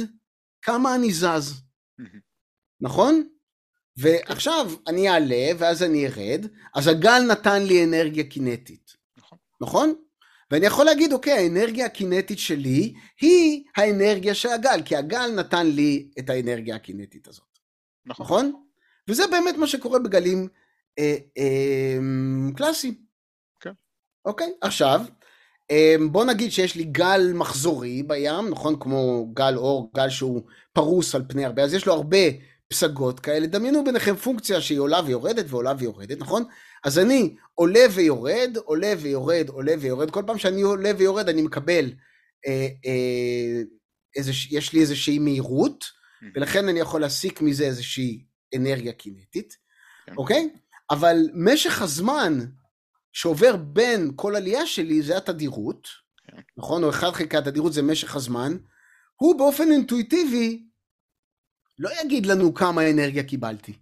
[0.62, 1.62] כמה אני זז,
[2.80, 3.28] נכון?
[3.96, 9.38] ועכשיו אני אעלה ואז אני ארד, אז הגל נתן לי אנרגיה קינטית, נכון?
[9.60, 9.94] נכון?
[10.50, 16.10] ואני יכול להגיד, אוקיי, האנרגיה הקינטית שלי היא האנרגיה של הגל, כי הגל נתן לי
[16.18, 17.51] את האנרגיה הקינטית הזאת.
[18.06, 18.26] נכון?
[18.26, 18.52] נכון?
[19.08, 20.48] וזה באמת מה שקורה בגלים
[20.98, 21.98] אה, אה,
[22.56, 22.94] קלאסיים.
[23.60, 23.72] כן.
[24.24, 25.00] אוקיי, עכשיו,
[25.70, 28.76] אמ, בוא נגיד שיש לי גל מחזורי בים, נכון?
[28.80, 30.42] כמו גל אור, גל שהוא
[30.72, 32.18] פרוס על פני הרבה, אז יש לו הרבה
[32.68, 33.46] פסגות כאלה.
[33.46, 36.44] דמיינו ביניכם פונקציה שהיא עולה ויורדת ועולה ויורדת, נכון?
[36.84, 40.10] אז אני עולה ויורד, עולה ויורד, עולה ויורד.
[40.10, 41.92] כל פעם שאני עולה ויורד אני מקבל,
[42.46, 43.62] אה, אה,
[44.16, 45.84] איזה, יש לי איזושהי מהירות,
[46.34, 48.24] ולכן אני יכול להסיק מזה איזושהי
[48.56, 49.56] אנרגיה קינטית,
[50.06, 50.12] כן.
[50.16, 50.50] אוקיי?
[50.90, 52.38] אבל משך הזמן
[53.12, 55.88] שעובר בין כל עלייה שלי זה התדירות,
[56.26, 56.40] כן.
[56.56, 56.84] נכון?
[56.84, 58.56] או אחד חלקי התדירות זה משך הזמן,
[59.16, 60.64] הוא באופן אינטואיטיבי
[61.78, 63.72] לא יגיד לנו כמה אנרגיה קיבלתי.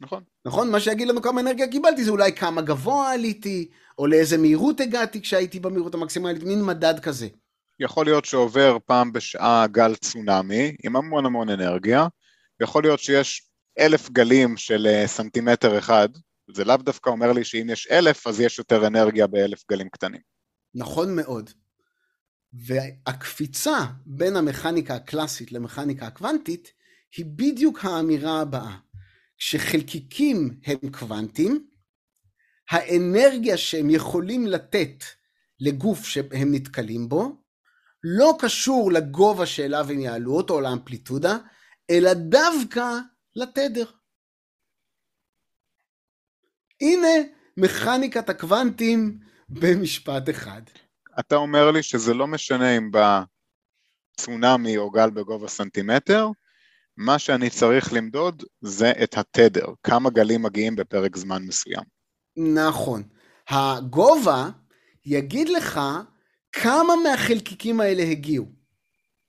[0.00, 0.24] נכון.
[0.44, 0.70] נכון?
[0.70, 5.20] מה שיגיד לנו כמה אנרגיה קיבלתי זה אולי כמה גבוה עליתי, או לאיזה מהירות הגעתי
[5.20, 7.28] כשהייתי במהירות המקסימלית, מין מדד כזה.
[7.80, 12.06] יכול להיות שעובר פעם בשעה גל צונאמי עם המון המון אנרגיה,
[12.62, 16.08] יכול להיות שיש אלף גלים של אה, סנטימטר אחד,
[16.54, 20.20] זה לאו דווקא אומר לי שאם יש אלף, אז יש יותר אנרגיה באלף גלים קטנים.
[20.74, 21.50] נכון מאוד.
[22.52, 26.72] והקפיצה בין המכניקה הקלאסית למכניקה הקוונטית,
[27.16, 28.76] היא בדיוק האמירה הבאה.
[29.38, 31.66] כשחלקיקים הם קוונטים,
[32.70, 35.04] האנרגיה שהם יכולים לתת
[35.60, 37.39] לגוף שהם נתקלים בו,
[38.04, 41.36] לא קשור לגובה שאליו הם יעלו אותו, או לאמפליטודה,
[41.90, 42.98] אלא דווקא
[43.36, 43.84] לתדר.
[46.80, 47.08] הנה
[47.56, 50.62] מכניקת הקוונטים במשפט אחד.
[51.20, 52.90] אתה אומר לי שזה לא משנה אם
[54.18, 56.28] בצונאמי או גל בגובה סנטימטר,
[56.96, 61.82] מה שאני צריך למדוד זה את התדר, כמה גלים מגיעים בפרק זמן מסוים.
[62.36, 63.02] נכון.
[63.48, 64.48] הגובה
[65.04, 65.80] יגיד לך
[66.52, 68.60] כמה מהחלקיקים האלה הגיעו.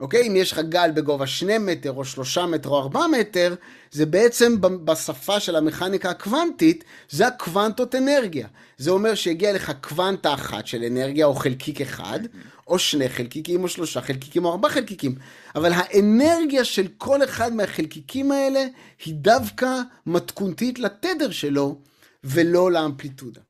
[0.01, 0.28] אוקיי?
[0.28, 3.55] אם יש לך גל בגובה שני מטר או שלושה מטר או ארבעה מטר,
[3.91, 8.47] זה בעצם בשפה של המכניקה הקוונטית, זה הקוונטות אנרגיה.
[8.78, 12.19] זה אומר שהגיע לך קוונטה אחת של אנרגיה או חלקיק אחד,
[12.67, 15.15] או שני חלקיקים או שלושה חלקיקים או ארבעה חלקיקים.
[15.55, 18.65] אבל האנרגיה של כל אחד מהחלקיקים האלה
[19.05, 21.82] היא דווקא מתכונתית לתדר שלו
[22.24, 23.41] ולא לאמפליטודה.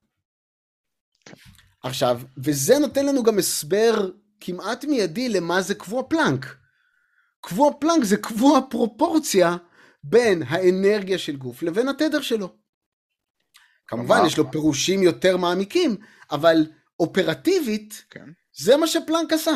[1.83, 4.09] עכשיו, וזה נותן לנו גם הסבר
[4.39, 6.57] כמעט מיידי למה זה קבוע פלנק.
[7.41, 9.57] קבוע פלנק זה קבוע פרופורציה
[10.03, 12.55] בין האנרגיה של גוף לבין התדר שלו.
[13.87, 15.97] כמובן, יש לו פירושים יותר מעמיקים,
[16.31, 16.65] אבל
[16.99, 18.25] אופרטיבית, כן.
[18.53, 19.51] זה מה שפלנק עשה.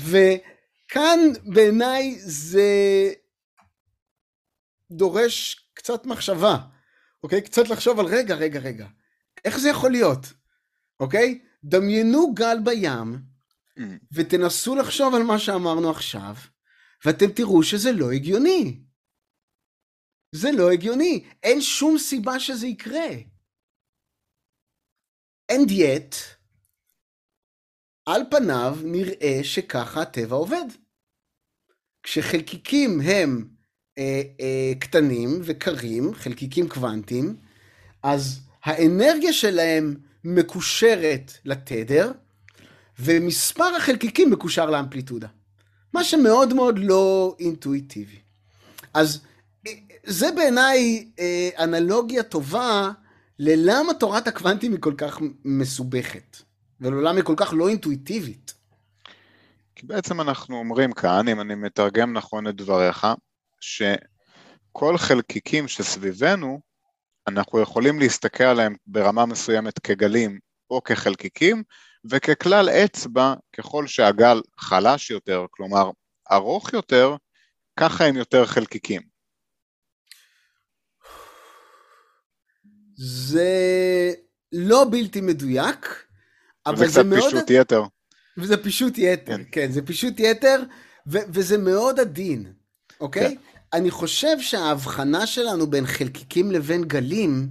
[0.00, 2.62] וכאן בעיניי זה
[4.90, 6.56] דורש קצת מחשבה,
[7.22, 7.42] אוקיי?
[7.42, 8.86] קצת לחשוב על רגע, רגע, רגע.
[9.44, 10.26] איך זה יכול להיות?
[11.00, 11.40] אוקיי?
[11.64, 13.14] דמיינו גל בים,
[13.78, 13.82] mm.
[14.12, 16.34] ותנסו לחשוב על מה שאמרנו עכשיו,
[17.04, 18.80] ואתם תראו שזה לא הגיוני.
[20.34, 21.24] זה לא הגיוני.
[21.42, 23.10] אין שום סיבה שזה יקרה.
[25.52, 26.16] And yet,
[28.06, 30.64] על פניו נראה שככה הטבע עובד.
[32.02, 33.48] כשחלקיקים הם
[33.98, 37.36] אה, אה, קטנים וקרים, חלקיקים קוונטיים,
[38.02, 42.12] אז האנרגיה שלהם מקושרת לתדר,
[42.98, 45.28] ומספר החלקיקים מקושר לאמפליטודה.
[45.92, 48.18] מה שמאוד מאוד לא אינטואיטיבי.
[48.94, 49.20] אז
[50.04, 52.90] זה בעיניי אה, אנלוגיה טובה
[53.38, 56.36] ללמה תורת הקוונטים היא כל כך מסובכת,
[56.80, 58.54] וללמה היא כל כך לא אינטואיטיבית.
[59.74, 63.06] כי בעצם אנחנו אומרים כאן, אם אני מתרגם נכון את דבריך,
[63.60, 66.60] שכל חלקיקים שסביבנו
[67.28, 70.38] אנחנו יכולים להסתכל עליהם ברמה מסוימת כגלים
[70.70, 71.62] או כחלקיקים,
[72.10, 75.90] וככלל אצבע, ככל שהגל חלש יותר, כלומר
[76.32, 77.16] ארוך יותר,
[77.80, 79.02] ככה הם יותר חלקיקים.
[82.96, 84.12] זה
[84.52, 86.04] לא בלתי מדויק,
[86.66, 87.18] אבל זה מאוד...
[87.18, 87.82] וזה קצת פישוט יתר.
[88.38, 90.62] וזה פישוט יתר, כן, כן זה פישוט יתר,
[91.06, 92.52] ו- וזה מאוד עדין,
[93.00, 93.36] אוקיי?
[93.36, 93.49] כן.
[93.72, 97.48] אני חושב שההבחנה שלנו בין חלקיקים לבין גלים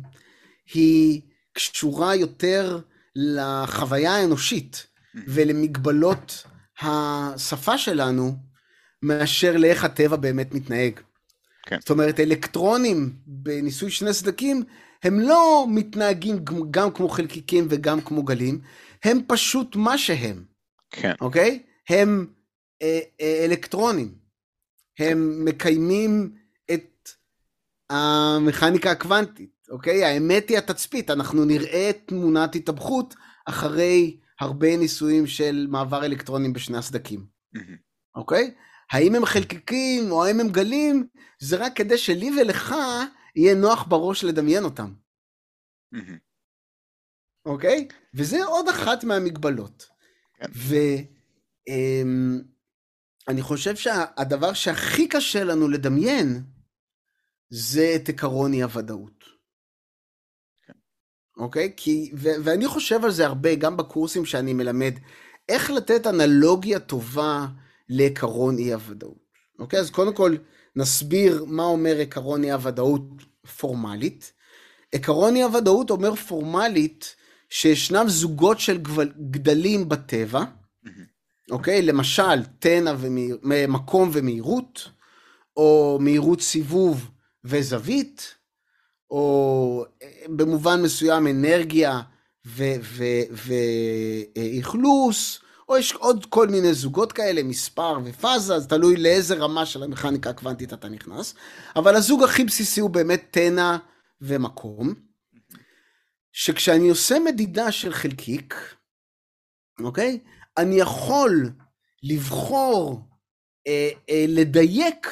[0.74, 1.22] היא
[1.53, 2.80] קשורה יותר
[3.15, 4.89] לחוויה האנושית.
[5.28, 6.43] ולמגבלות
[6.82, 8.36] השפה שלנו,
[9.01, 10.99] מאשר לאיך הטבע באמת מתנהג.
[11.65, 11.78] כן.
[11.80, 14.63] זאת אומרת, אלקטרונים בניסוי שני סדקים,
[15.03, 16.39] הם לא מתנהגים
[16.72, 18.61] גם כמו חלקיקים וגם כמו גלים,
[19.03, 20.43] הם פשוט מה שהם.
[20.91, 21.13] כן.
[21.22, 21.63] אוקיי?
[21.89, 22.28] הם
[22.82, 24.15] אה, אה, אלקטרונים.
[25.00, 26.36] הם מקיימים
[26.72, 27.10] את
[27.89, 30.06] המכניקה הקוונטית, אוקיי?
[30.06, 37.26] האמת היא התצפית, אנחנו נראה תמונת התאבכות אחרי הרבה ניסויים של מעבר אלקטרונים בשני הסדקים,
[38.16, 38.56] אוקיי?
[38.91, 41.08] האם הם חלקיקים או האם הם גלים,
[41.39, 42.76] זה רק כדי שלי ולך
[43.36, 44.93] יהיה נוח בראש לדמיין אותם.
[47.45, 47.88] אוקיי?
[48.14, 49.86] וזה עוד אחת מהמגבלות.
[50.34, 50.45] כן.
[51.68, 52.41] ואני
[53.30, 56.43] אמ, חושב שהדבר שהכי קשה לנו לדמיין,
[57.49, 59.23] זה את עקרון אי הוודאות.
[61.38, 61.73] אוקיי?
[61.77, 64.93] כי, ו- ואני חושב על זה הרבה, גם בקורסים שאני מלמד,
[65.49, 67.45] איך לתת אנלוגיה טובה
[67.89, 69.30] לעקרון אי הוודאות.
[69.59, 69.80] אוקיי?
[69.80, 70.36] אז קודם כל
[70.75, 73.03] נסביר מה אומר עקרון אי הוודאות
[73.57, 74.34] פורמלית.
[74.91, 77.15] עקרון אי הוודאות אומר פורמלית
[77.49, 78.77] שישנם זוגות של
[79.32, 80.43] גדלים בטבע,
[81.50, 81.82] אוקיי?
[81.82, 84.89] למשל, תנע ומקום ומהירות,
[85.58, 87.12] או מהירות סיבוב
[87.43, 88.36] וזווית,
[89.12, 89.86] או
[90.28, 92.02] במובן מסוים אנרגיה
[94.36, 95.39] ואכלוס,
[95.70, 100.30] או יש עוד כל מיני זוגות כאלה, מספר ופאזה, זה תלוי לאיזה רמה של המכניקה
[100.30, 101.36] הקוונטית אתה נכנס,
[101.76, 103.78] אבל הזוג הכי בסיסי הוא באמת תנע
[104.22, 104.93] ומקום,
[106.32, 108.56] שכשאני עושה מדידה של חלקיק,
[109.84, 110.20] אוקיי?
[110.58, 111.50] אני יכול
[112.04, 113.02] לבחור
[113.68, 115.08] אה, אה, לדייק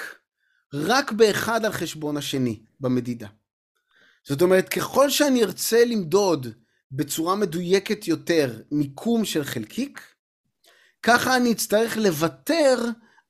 [0.74, 3.28] רק באחד על חשבון השני במדידה.
[4.28, 6.48] זאת אומרת, ככל שאני ארצה למדוד
[6.92, 10.02] בצורה מדויקת יותר מיקום של חלקיק,
[11.04, 12.76] ככה אני אצטרך לוותר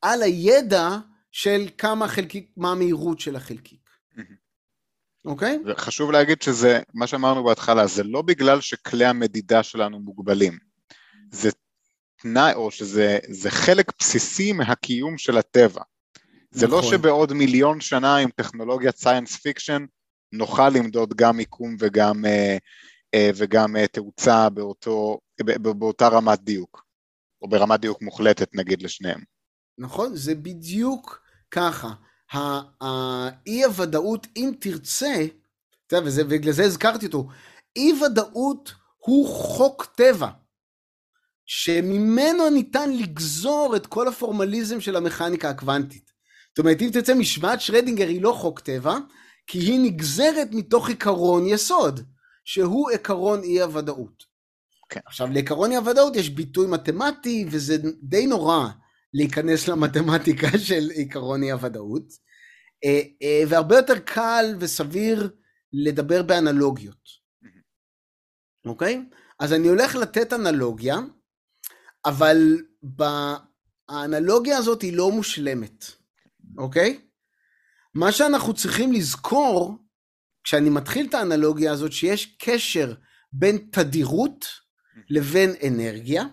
[0.01, 0.89] על הידע
[1.31, 3.87] של כמה חלקיק, מה המהירות של החלקיק.
[5.25, 5.59] אוקיי?
[5.65, 5.71] Okay?
[5.71, 10.57] וחשוב להגיד שזה, מה שאמרנו בהתחלה, זה לא בגלל שכלי המדידה שלנו מוגבלים.
[11.31, 11.49] זה
[12.21, 15.81] תנאי, או שזה חלק בסיסי מהקיום של הטבע.
[16.51, 16.91] זה לא נכון.
[16.91, 19.85] לא שבעוד מיליון שנה עם טכנולוגיית science fiction
[20.33, 22.57] נוכל למדוד גם מיקום וגם, אה,
[23.13, 25.19] אה, וגם אה, תאוצה באותו,
[25.59, 26.83] באותה רמת דיוק,
[27.41, 29.19] או ברמת דיוק מוחלטת נגיד לשניהם.
[29.77, 31.93] נכון, זה בדיוק ככה.
[32.31, 35.25] האי ודאות, אם תרצה,
[35.93, 37.27] ובגלל זה הזכרתי אותו,
[37.75, 40.27] אי ודאות הוא חוק טבע.
[41.47, 46.11] שממנו ניתן לגזור את כל הפורמליזם של המכניקה הקוונטית.
[46.49, 48.97] זאת אומרת, אם תצא משוואת שרדינגר היא לא חוק טבע,
[49.47, 51.99] כי היא נגזרת מתוך עיקרון יסוד,
[52.45, 54.23] שהוא עיקרון אי הוודאות.
[54.89, 54.99] כן.
[55.05, 58.67] עכשיו, לעיקרון אי הוודאות יש ביטוי מתמטי, וזה די נורא
[59.13, 62.07] להיכנס למתמטיקה של עיקרון אי הוודאות,
[62.85, 65.29] אה, אה, והרבה יותר קל וסביר
[65.73, 67.27] לדבר באנלוגיות.
[68.65, 69.03] אוקיי?
[69.11, 69.15] Okay?
[69.39, 70.97] אז אני הולך לתת אנלוגיה,
[72.07, 72.57] אבל
[73.89, 75.85] האנלוגיה הזאת היא לא מושלמת,
[76.57, 76.99] אוקיי?
[77.93, 79.77] מה שאנחנו צריכים לזכור,
[80.43, 82.93] כשאני מתחיל את האנלוגיה הזאת, שיש קשר
[83.33, 84.45] בין תדירות
[85.09, 86.23] לבין אנרגיה,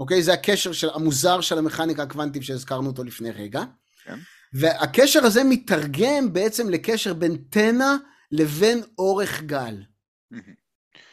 [0.00, 0.22] אוקיי?
[0.22, 3.62] זה הקשר של, המוזר של המכניקה הקוונטית שהזכרנו אותו לפני רגע.
[4.04, 4.18] כן.
[4.52, 7.96] והקשר הזה מתרגם בעצם לקשר בין תנע
[8.32, 9.82] לבין אורך גל.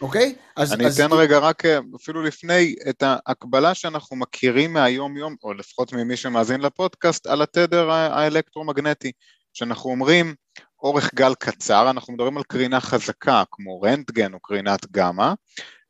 [0.02, 0.36] אוקיי?
[0.56, 0.74] אז...
[0.74, 1.00] אני אז...
[1.00, 6.18] אתן רגע רק אה, אפילו לפני את ההקבלה שאנחנו מכירים מהיום יום, או לפחות ממי
[6.18, 9.12] שמאזין לפודקאסט, על התדר האלקטרומגנטי,
[9.54, 10.36] שאנחנו אומרים
[10.84, 15.34] אורך גל קצר, אנחנו מדברים על קרינה חזקה כמו רנטגן או קרינת גמא,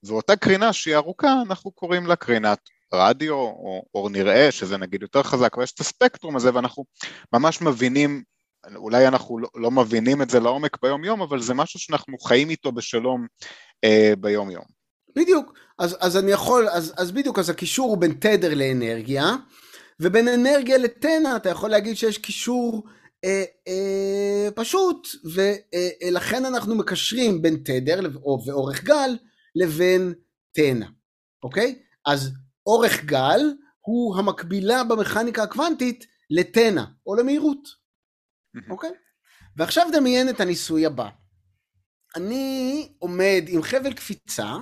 [0.04, 2.60] ואותה קרינה שהיא ארוכה אנחנו קוראים לה קרינת
[2.94, 6.86] רדיו או אור נראה, שזה נגיד יותר חזק, ויש את הספקטרום הזה ואנחנו
[7.34, 8.24] ממש מבינים
[8.76, 12.50] אולי אנחנו לא, לא מבינים את זה לעומק ביום יום, אבל זה משהו שאנחנו חיים
[12.50, 13.28] איתו בשלום
[13.84, 14.66] אה, ביום יום.
[15.16, 19.36] בדיוק, אז, אז אני יכול, אז, אז בדיוק, אז הקישור הוא בין תדר לאנרגיה,
[20.00, 22.84] ובין אנרגיה לתנע אתה יכול להגיד שיש קישור
[23.24, 29.18] אה, אה, פשוט, ולכן אה, אנחנו מקשרים בין תדר או, ואורך גל
[29.56, 30.14] לבין
[30.52, 30.88] תנע,
[31.44, 31.80] אוקיי?
[32.06, 32.32] אז
[32.66, 33.42] אורך גל
[33.80, 37.68] הוא המקבילה במכניקה הקוונטית לתנא, או למהירות,
[38.70, 38.92] אוקיי?
[39.58, 41.10] ועכשיו דמיין את הניסוי הבא.
[42.16, 44.54] אני עומד עם חבל קפיצה,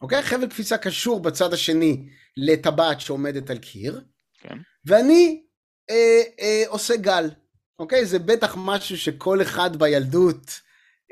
[0.00, 0.22] אוקיי?
[0.22, 4.00] חבל קפיצה קשור בצד השני לטבעת שעומדת על קיר,
[4.40, 4.58] כן.
[4.84, 5.42] ואני
[5.90, 7.30] אה, אה, עושה גל,
[7.78, 8.06] אוקיי?
[8.06, 10.60] זה בטח משהו שכל אחד בילדות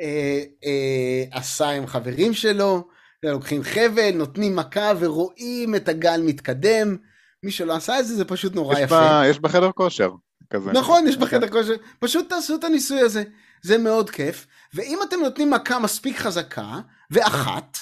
[0.00, 2.88] אה, אה, עשה עם חברים שלו,
[3.22, 6.96] לוקחים חבל, נותנים מכה ורואים את הגל מתקדם.
[7.42, 9.00] מי שלא עשה את זה, זה פשוט נורא יש יפה.
[9.00, 10.10] בה, יש בחדר כושר.
[10.50, 10.72] כזה.
[10.72, 11.74] נכון, יש בחדר כושר.
[11.98, 13.22] פשוט תעשו את הניסוי הזה.
[13.62, 14.46] זה מאוד כיף.
[14.74, 17.78] ואם אתם נותנים מכה מספיק חזקה, ואחת,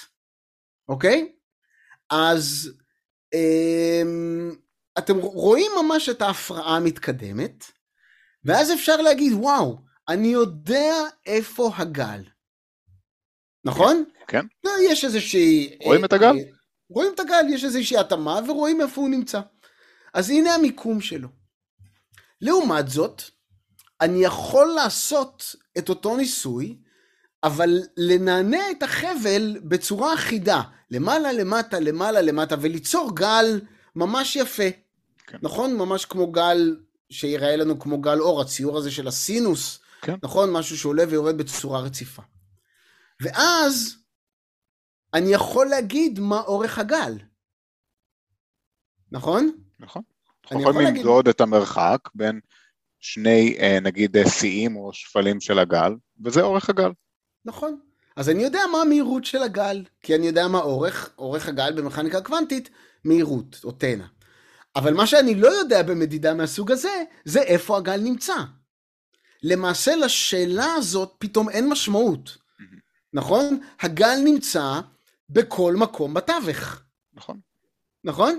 [0.89, 1.33] אוקיי?
[2.11, 2.73] אז
[3.35, 4.57] אמ,
[4.99, 7.65] אתם רואים ממש את ההפרעה המתקדמת,
[8.45, 9.79] ואז אפשר להגיד, וואו,
[10.09, 10.95] אני יודע
[11.27, 12.23] איפה הגל.
[13.65, 14.05] נכון?
[14.29, 14.47] כן.
[14.65, 15.79] לא, יש איזושהי...
[15.85, 16.37] רואים את הגל?
[16.91, 19.41] רואים את הגל, יש איזושהי התאמה, ורואים איפה הוא נמצא.
[20.15, 21.29] אז הנה המיקום שלו.
[22.41, 23.23] לעומת זאת,
[24.01, 26.79] אני יכול לעשות את אותו ניסוי,
[27.45, 33.61] אבל לנענע את החבל בצורה אחידה, למעלה, למטה, למעלה, למטה, וליצור גל
[33.97, 34.69] ממש יפה.
[35.27, 35.39] כן.
[35.43, 35.77] נכון?
[35.77, 36.77] ממש כמו גל
[37.11, 40.15] שיראה לנו כמו גל אור, הציור הזה של הסינוס, כן.
[40.23, 40.53] נכון?
[40.53, 42.23] משהו שעולה ויורד בצורה רציפה.
[43.21, 43.97] ואז
[45.15, 47.19] אני יכול להגיד מה אורך הגל.
[49.13, 49.53] נכון?
[49.81, 50.03] נכון.
[50.45, 52.41] אנחנו יכולים למדוד את המרחק בין
[53.01, 55.93] שני, אה, נגיד, אה, שיאים או שפלים של הגל,
[56.25, 56.91] וזה אורך הגל.
[57.45, 57.81] נכון.
[58.17, 62.21] אז אני יודע מה המהירות של הגל, כי אני יודע מה אורך, אורך הגל במכניקה
[62.21, 62.71] קוונטית,
[63.05, 64.05] מהירות, או תנא.
[64.77, 68.37] אבל מה שאני לא יודע במדידה מהסוג הזה, זה איפה הגל נמצא.
[69.43, 72.63] למעשה לשאלה הזאת פתאום אין משמעות, mm-hmm.
[73.13, 73.61] נכון?
[73.81, 74.81] הגל נמצא
[75.31, 76.83] בכל מקום בתווך.
[77.15, 77.41] נכון.
[78.05, 78.39] נכון?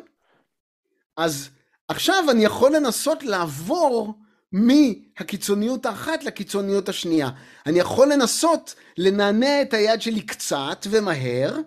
[1.17, 1.49] אז
[1.87, 4.19] עכשיו אני יכול לנסות לעבור
[4.51, 7.29] מהקיצוניות האחת לקיצוניות השנייה.
[7.65, 11.57] אני יכול לנסות לנענע את היד שלי קצת ומהר,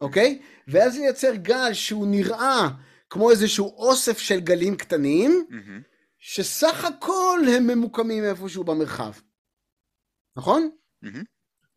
[0.00, 0.38] אוקיי?
[0.68, 2.68] ואז לייצר גל שהוא נראה
[3.10, 5.82] כמו איזשהו אוסף של גלים קטנים, mm-hmm.
[6.18, 9.12] שסך הכל הם ממוקמים איפשהו במרחב.
[10.36, 10.70] נכון?
[11.04, 11.24] Mm-hmm.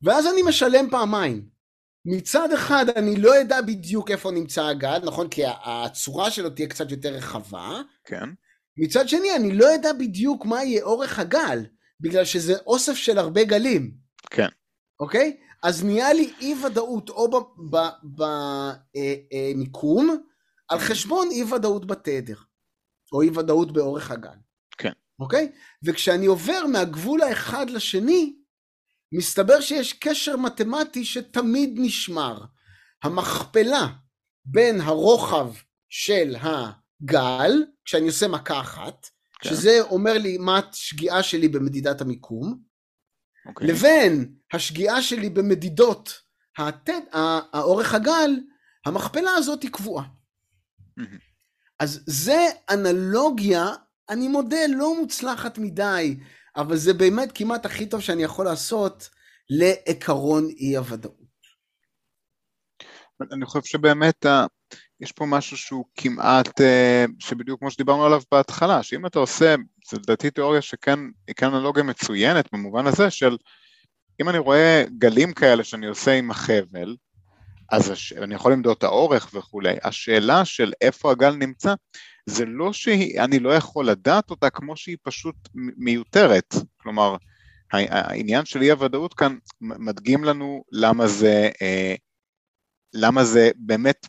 [0.01, 1.49] ואז אני משלם פעמיים.
[2.05, 5.28] מצד אחד אני לא יודע בדיוק איפה נמצא הגל, נכון?
[5.28, 7.82] כי הצורה שלו תהיה קצת יותר רחבה.
[8.05, 8.30] כן.
[8.78, 11.65] מצד שני, אני לא יודע בדיוק מה יהיה אורך הגל,
[11.99, 13.91] בגלל שזה אוסף של הרבה גלים.
[14.30, 14.47] כן.
[14.99, 15.38] אוקיי?
[15.63, 17.51] אז נהיה לי אי ודאות או
[18.93, 20.19] במיקום, אה, אה,
[20.69, 22.36] על חשבון אי ודאות בתדר,
[23.13, 24.38] או אי ודאות באורך הגל.
[24.78, 24.91] כן.
[25.19, 25.51] אוקיי?
[25.84, 28.36] וכשאני עובר מהגבול האחד לשני,
[29.11, 32.45] מסתבר שיש קשר מתמטי שתמיד נשמר.
[33.03, 33.88] המכפלה
[34.45, 35.53] בין הרוחב
[35.89, 39.08] של הגל, כשאני עושה מכה אחת,
[39.42, 39.50] כן.
[39.50, 42.60] שזה אומר לי מה השגיאה שלי במדידת המיקום,
[43.46, 43.68] אוקיי.
[43.68, 46.22] לבין השגיאה שלי במדידות
[46.58, 47.02] התד...
[47.54, 48.32] האורך הגל,
[48.86, 50.06] המכפלה הזאת היא קבועה.
[51.80, 53.66] אז זה אנלוגיה,
[54.10, 56.20] אני מודה, לא מוצלחת מדי,
[56.56, 59.10] אבל זה באמת כמעט הכי טוב שאני יכול לעשות
[59.50, 61.22] לעקרון אי הוודאות.
[63.32, 64.26] אני חושב שבאמת
[65.02, 69.56] יש פה משהו שהוא כמעט, אה, שבדיוק כמו שדיברנו עליו בהתחלה, שאם אתה עושה,
[69.91, 73.38] זו לדעתי תיאוריה שכן, היא כן אנלוגיה מצוינת במובן הזה של
[74.22, 76.95] אם אני רואה גלים כאלה שאני עושה עם החבל,
[77.72, 78.14] אז הש...
[78.14, 79.76] אני יכול למדוד את האורך וכולי.
[79.84, 81.74] השאלה של איפה הגל נמצא,
[82.26, 86.56] זה לא שאני לא יכול לדעת אותה כמו שהיא פשוט מיותרת.
[86.78, 87.16] כלומר,
[87.72, 91.95] העניין של אי הוודאות כאן מדגים לנו למה זה, אה,
[92.93, 94.08] למה זה באמת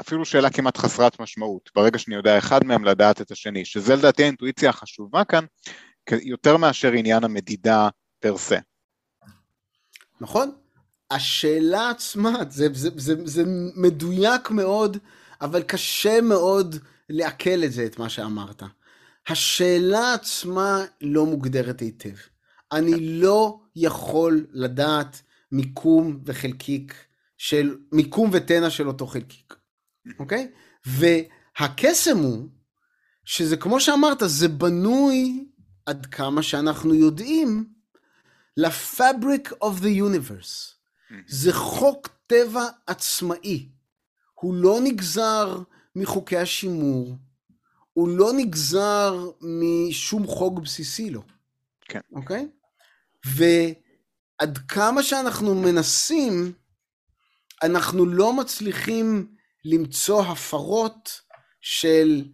[0.00, 4.22] אפילו שאלה כמעט חסרת משמעות, ברגע שאני יודע אחד מהם לדעת את השני, שזה לדעתי
[4.22, 5.44] האינטואיציה החשובה כאן,
[6.22, 7.88] יותר מאשר עניין המדידה
[8.20, 8.58] פר סה.
[10.20, 10.50] נכון,
[11.10, 13.42] השאלה עצמה, זה, זה, זה, זה
[13.76, 14.96] מדויק מאוד,
[15.40, 16.76] אבל קשה מאוד
[17.08, 18.62] לעכל את זה, את מה שאמרת.
[19.28, 22.14] השאלה עצמה לא מוגדרת היטב.
[22.72, 25.22] אני לא יכול לדעת
[25.52, 26.94] מיקום וחלקיק
[27.38, 29.54] של, מיקום ותנע של אותו חלקיק,
[30.18, 30.50] אוקיי?
[30.86, 32.48] והקסם הוא,
[33.24, 35.46] שזה כמו שאמרת, זה בנוי
[35.86, 37.64] עד כמה שאנחנו יודעים,
[38.56, 40.74] ל-fabric of the universe.
[41.26, 43.68] זה חוק טבע עצמאי.
[44.34, 45.62] הוא לא נגזר
[45.96, 47.16] מחוקי השימור,
[47.92, 51.22] הוא לא נגזר משום חוק בסיסי לו.
[51.80, 52.00] כן.
[52.12, 52.48] אוקיי?
[53.26, 56.52] ועד כמה שאנחנו מנסים,
[57.62, 59.34] אנחנו לא מצליחים
[59.64, 61.20] למצוא הפרות
[61.60, 62.24] של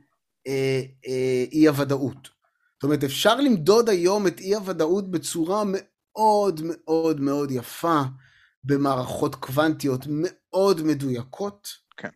[0.47, 2.29] אה, אה, אי הוודאות.
[2.77, 8.01] זאת אומרת, אפשר למדוד היום את אי הוודאות בצורה מאוד מאוד מאוד יפה
[8.65, 11.69] במערכות קוונטיות מאוד מדויקות.
[11.97, 12.09] כן.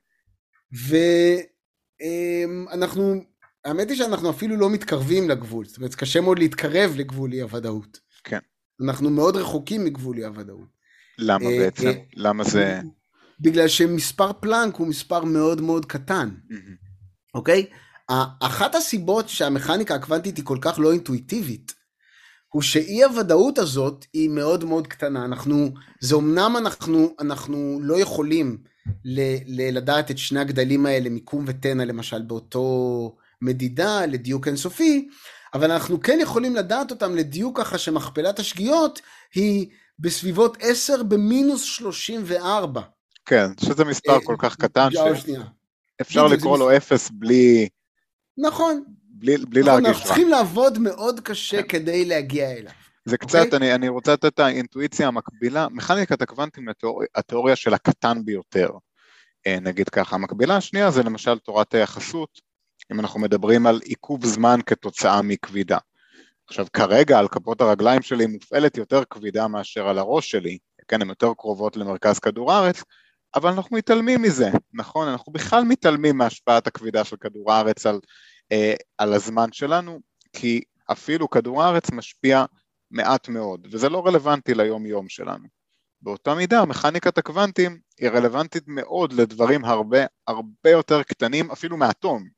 [2.01, 3.21] ואנחנו, אמ,
[3.65, 8.01] האמת היא שאנחנו אפילו לא מתקרבים לגבול, זאת אומרת, קשה מאוד להתקרב לגבול אי הוודאות.
[8.25, 8.39] כן.
[8.85, 10.69] אנחנו מאוד רחוקים מגבול אי הוודאות.
[11.19, 11.87] למה אה, בעצם?
[11.87, 12.81] אה, למה זה...
[13.41, 16.31] בגלל שמספר פלנק הוא מספר מאוד מאוד קטן,
[17.35, 17.67] אוקיי?
[18.41, 21.75] אחת הסיבות שהמכניקה הקוונטית היא כל כך לא אינטואיטיבית,
[22.53, 25.25] הוא שאי הוודאות הזאת היא מאוד מאוד קטנה.
[25.25, 25.71] אנחנו,
[26.01, 28.59] זה אמנם אנחנו, אנחנו לא יכולים
[29.05, 35.09] ל, ל, לדעת את שני הגדלים האלה, מיקום וטנא למשל, באותו מדידה לדיוק אינסופי,
[35.55, 39.01] אבל אנחנו כן יכולים לדעת אותם לדיוק ככה שמכפלת השגיאות
[39.35, 39.67] היא
[39.99, 42.81] בסביבות 10 במינוס 34.
[43.31, 47.69] כן, שזה מספר אה, כל כך קטן, שאפשר לקרוא לו 0 בלי...
[48.39, 48.85] נכון.
[49.01, 49.89] בלי, בלי נכון, להרגיש רע.
[49.89, 51.69] אנחנו צריכים לעבוד מאוד קשה כן.
[51.69, 52.73] כדי להגיע אליו.
[53.05, 53.45] זה קצת, okay?
[53.45, 53.57] אוקיי?
[53.59, 56.67] אני, אני רוצה לתת את האינטואיציה המקבילה, מכניקת הקוונטים
[57.19, 58.71] לתיאוריה של הקטן ביותר,
[59.47, 60.17] אה, נגיד ככה.
[60.17, 62.41] המקבילה השנייה זה למשל תורת היחסות,
[62.93, 65.79] אם אנחנו מדברים על עיכוב זמן כתוצאה מכבידה.
[66.49, 70.59] עכשיו כרגע על כפות הרגליים שלי מופעלת יותר כבידה מאשר על הראש שלי,
[70.89, 72.83] כן, הן יותר קרובות למרכז כדור הארץ,
[73.35, 75.09] אבל אנחנו מתעלמים מזה, נכון?
[75.09, 78.01] אנחנו בכלל מתעלמים מהשפעת הכבידה של כדור הארץ על,
[78.53, 80.01] אה, על הזמן שלנו,
[80.33, 80.63] כי
[80.93, 82.45] אפילו כדור הארץ משפיע
[82.91, 85.49] מעט מאוד, וזה לא רלוונטי ליום יום שלנו.
[86.03, 92.29] באותה מידה מכניקת הקוונטים היא רלוונטית מאוד לדברים הרבה הרבה יותר קטנים אפילו מאטום.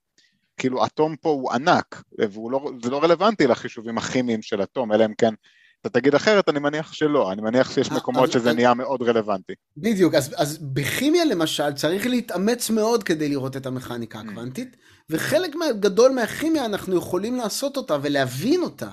[0.57, 5.35] כאילו אטום פה הוא ענק, וזה לא רלוונטי לחישובים הכימיים של אטום, אלא אם כן
[5.83, 9.53] אתה תגיד אחרת, אני מניח שלא, אני מניח שיש אה, מקומות שזה נהיה מאוד רלוונטי.
[9.77, 14.23] בדיוק, אז, אז בכימיה למשל צריך להתאמץ מאוד כדי לראות את המכניקה mm.
[14.23, 14.77] הקוונטית,
[15.11, 18.91] וחלק גדול מהכימיה אנחנו יכולים לעשות אותה ולהבין אותה.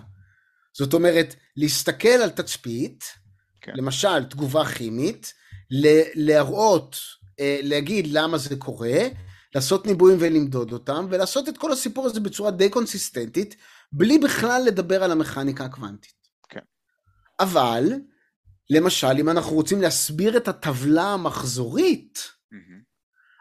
[0.78, 3.04] זאת אומרת, להסתכל על תצפית,
[3.62, 3.72] כן.
[3.76, 5.34] למשל תגובה כימית,
[6.16, 6.96] להראות,
[7.40, 9.08] אה, להגיד למה זה קורה,
[9.56, 13.56] לעשות ניבויים ולמדוד אותם, ולעשות את כל הסיפור הזה בצורה די קונסיסטנטית,
[13.92, 16.19] בלי בכלל לדבר על המכניקה הקוונטית.
[17.40, 17.84] אבל,
[18.70, 22.20] למשל, אם אנחנו רוצים להסביר את הטבלה המחזורית,
[22.54, 22.84] mm-hmm.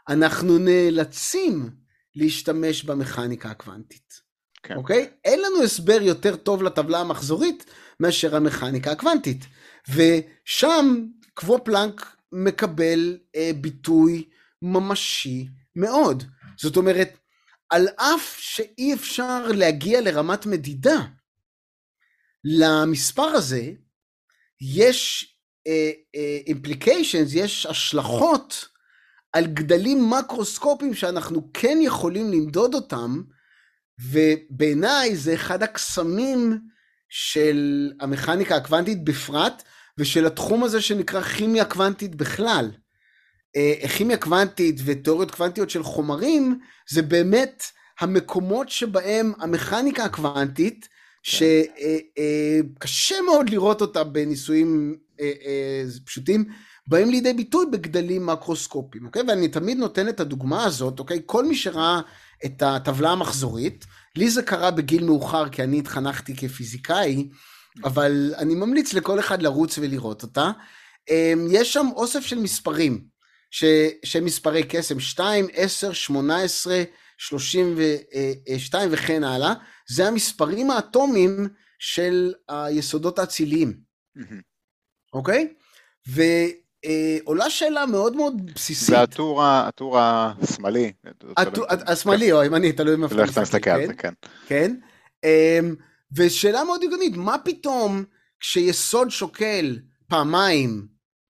[0.09, 1.71] אנחנו נאלצים
[2.15, 4.21] להשתמש במכניקה הקוונטית.
[4.63, 4.77] כן.
[4.77, 5.11] אוקיי?
[5.25, 7.65] אין לנו הסבר יותר טוב לטבלה המחזורית
[8.01, 9.45] מאשר המכניקה הקוונטית.
[9.89, 14.29] ושם קוו פלנק מקבל אה, ביטוי
[14.63, 16.25] ממשי מאוד.
[16.57, 17.19] זאת אומרת,
[17.71, 21.07] על אף שאי אפשר להגיע לרמת מדידה,
[22.45, 23.71] למספר הזה
[24.61, 25.35] יש
[26.47, 28.69] אימפליקיישנס, uh, uh, יש השלכות
[29.33, 33.23] על גדלים מקרוסקופיים שאנחנו כן יכולים למדוד אותם,
[34.01, 36.59] ובעיניי זה אחד הקסמים
[37.09, 39.63] של המכניקה הקוונטית בפרט,
[39.99, 42.71] ושל התחום הזה שנקרא כימיה קוונטית בכלל.
[43.57, 47.63] אה, כימיה קוונטית ותיאוריות קוונטיות של חומרים, זה באמת
[48.01, 50.89] המקומות שבהם המכניקה הקוונטית.
[51.29, 54.97] שקשה אה, אה, מאוד לראות אותה בניסויים
[56.05, 56.45] פשוטים,
[56.87, 59.23] באים לידי ביטוי בגדלים מקרוסקופיים, אוקיי?
[59.29, 61.21] ואני תמיד נותן את הדוגמה הזאת, אוקיי?
[61.27, 62.01] כל מי שראה
[62.45, 63.85] את הטבלה המחזורית,
[64.17, 67.29] לי זה קרה בגיל מאוחר, כי אני התחנכתי כפיזיקאי,
[67.85, 70.51] אבל אני ממליץ לכל אחד לרוץ ולראות אותה.
[71.51, 73.05] יש שם אוסף של מספרים.
[73.51, 73.65] ש,
[74.05, 76.83] שהם מספרי קסם 2, 10, 18,
[77.19, 79.55] 32 וכן הלאה,
[79.89, 81.49] זה המספרים האטומיים
[81.79, 83.81] של היסודות האציליים,
[85.13, 85.55] אוקיי?
[86.07, 88.89] ועולה שאלה מאוד מאוד בסיסית.
[88.89, 90.93] זה הטור, הטור השמאלי.
[91.71, 94.13] השמאלי או הימני, תלוי איפה אתה מסתכל על זה, כן.
[94.47, 94.75] כן.
[95.25, 95.75] אמ,
[96.13, 98.05] ושאלה מאוד הגיונית, מה פתאום
[98.41, 99.79] כשיסוד שוקל
[100.09, 100.87] פעמיים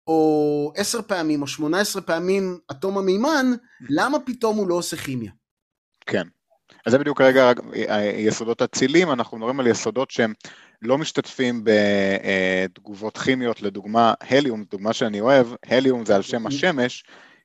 [0.07, 3.45] או עשר פעמים או שמונה עשרה פעמים אטום המימן,
[3.90, 5.32] למה פתאום הוא לא עושה כימיה?
[6.06, 6.27] כן.
[6.86, 7.52] אז זה בדיוק כרגע
[8.18, 10.34] יסודות אצילים, אנחנו מדברים על יסודות שהם
[10.82, 17.03] לא משתתפים בתגובות כימיות, לדוגמה הליום, דוגמה שאני אוהב, הליום זה על שם השמש,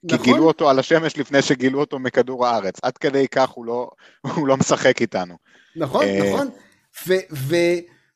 [0.09, 0.25] כי נכון.
[0.25, 3.91] גילו אותו על השמש לפני שגילו אותו מכדור הארץ, עד כדי כך הוא לא,
[4.37, 5.37] הוא לא משחק איתנו.
[5.77, 6.49] נכון, אה, נכון,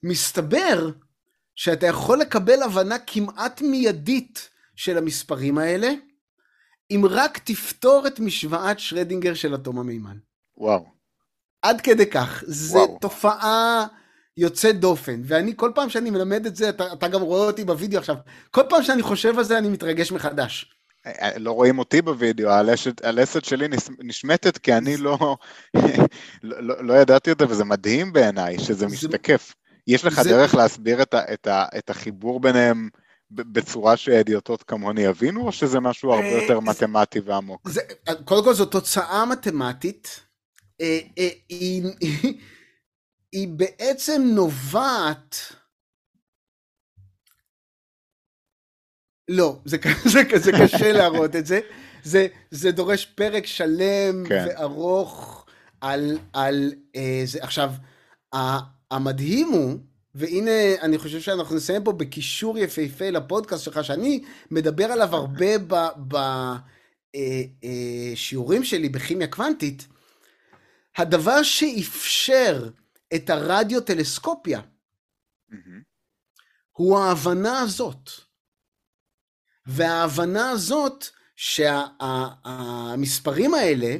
[0.05, 0.91] ומסתבר
[1.55, 5.89] שאתה יכול לקבל הבנה כמעט מיידית של המספרים האלה,
[6.91, 10.17] אם רק תפתור את משוואת שרדינגר של אטום המימן.
[10.57, 10.94] וואו.
[11.65, 12.45] עד כדי כך.
[12.47, 13.87] זו תופעה
[14.37, 17.99] יוצאת דופן, ואני כל פעם שאני מלמד את זה, אתה, אתה גם רואה אותי בווידאו
[17.99, 18.17] עכשיו,
[18.51, 20.75] כל פעם שאני חושב על זה אני מתרגש מחדש.
[21.07, 23.69] אה, לא רואים אותי בווידאו, הלסת, הלסת שלי
[23.99, 25.19] נשמטת כי אני לא,
[26.43, 29.55] לא, לא, לא ידעתי את זה, וזה מדהים בעיניי שזה משתקף.
[29.87, 30.31] יש לך זה...
[30.31, 32.89] דרך להסביר את, ה, את, ה, את החיבור ביניהם
[33.31, 37.69] בצורה שהדיוטות כמוני יבינו, או שזה משהו הרבה אה, יותר מתמטי ועמוק?
[37.69, 37.81] זה,
[38.25, 40.21] קודם כל זו תוצאה מתמטית.
[40.81, 41.83] אה, היא, היא,
[43.33, 45.37] היא בעצם נובעת...
[49.29, 49.77] לא, זה,
[50.13, 51.61] זה, זה קשה להראות את זה.
[52.03, 54.45] זה, זה דורש פרק שלם כן.
[54.49, 55.45] וארוך
[55.81, 57.39] על, על אה, זה.
[57.43, 57.71] עכשיו,
[58.91, 59.79] המדהים הוא,
[60.15, 60.51] והנה
[60.83, 65.47] אני חושב שאנחנו נסיים פה בקישור יפהפה לפודקאסט שלך, שאני מדבר עליו הרבה
[68.15, 69.87] בשיעורים אה, אה, שלי בכימיה קוונטית,
[70.97, 72.69] הדבר שאפשר
[73.15, 75.83] את הרדיו-טלסקופיה mm-hmm.
[76.73, 78.11] הוא ההבנה הזאת.
[79.67, 81.05] וההבנה הזאת
[81.37, 82.31] שהמספרים
[83.51, 83.99] שה, האלה yeah.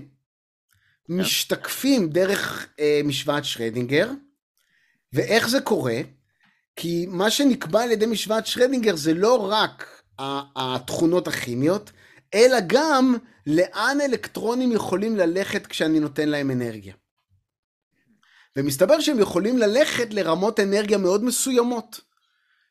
[1.09, 4.11] משתקפים דרך אה, משוואת שרדינגר,
[5.13, 6.01] ואיך זה קורה?
[6.77, 10.03] כי מה שנקבע על ידי משוואת שרדינגר זה לא רק
[10.57, 11.91] התכונות הכימיות,
[12.35, 13.17] אלא גם
[13.47, 16.95] לאן אלקטרונים יכולים ללכת כשאני נותן להם אנרגיה.
[18.57, 22.01] ומסתבר שהם יכולים ללכת לרמות אנרגיה מאוד מסוימות.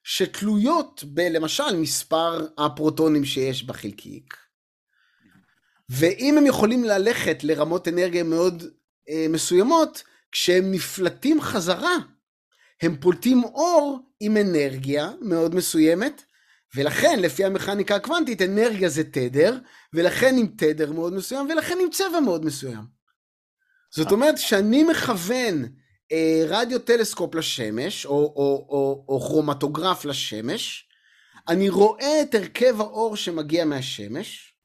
[0.04, 4.38] שתלויות בלמשל מספר הפרוטונים שיש בחלקיק.
[5.90, 8.64] ואם הם יכולים ללכת לרמות אנרגיה מאוד
[9.10, 11.96] אה, מסוימות, כשהם נפלטים חזרה,
[12.82, 16.24] הם פולטים אור עם אנרגיה מאוד מסוימת,
[16.76, 19.58] ולכן לפי המכניקה הקוונטית אנרגיה זה תדר,
[19.94, 22.86] ולכן עם תדר מאוד מסוים, ולכן עם צבע מאוד מסוים.
[23.96, 25.66] זאת אומרת שאני מכוון
[26.12, 30.90] אה, רדיו טלסקופ לשמש, או, או, או, או כרומטוגרף לשמש,
[31.48, 34.56] אני רואה את הרכב האור שמגיע מהשמש,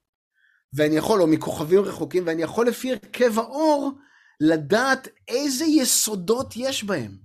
[0.73, 3.93] ואני יכול, או מכוכבים רחוקים, ואני יכול לפי הרכב האור
[4.41, 7.19] לדעת איזה יסודות יש בהם.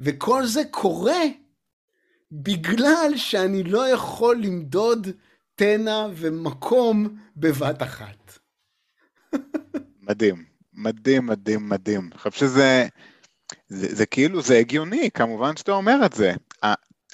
[0.00, 1.22] וכל זה קורה
[2.32, 5.08] בגלל שאני לא יכול למדוד
[5.54, 8.38] תנע ומקום בבת אחת.
[10.00, 10.44] מדהים.
[10.72, 12.08] מדהים, מדהים, מדהים.
[12.12, 12.86] אני חושב שזה
[13.68, 16.32] זה, זה כאילו, זה הגיוני, כמובן שאתה אומר את זה.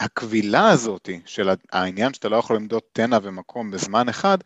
[0.01, 4.39] הקבילה הזאת של העניין שאתה לא יכול למדוד תנע ומקום בזמן אחד,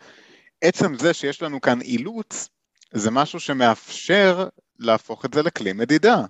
[0.60, 2.48] עצם זה שיש לנו כאן אילוץ,
[2.92, 6.22] זה משהו שמאפשר להפוך את זה לכלי מדידה,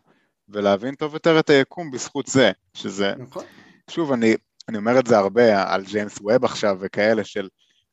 [0.48, 3.44] ולהבין טוב יותר את היקום בזכות זה, שזה, נכון.
[3.90, 4.34] שוב, אני,
[4.68, 7.48] אני אומר את זה הרבה על ג'יימס ווב עכשיו וכאלה, של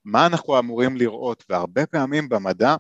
[0.06, 2.76] מה אנחנו אמורים לראות, והרבה פעמים במדע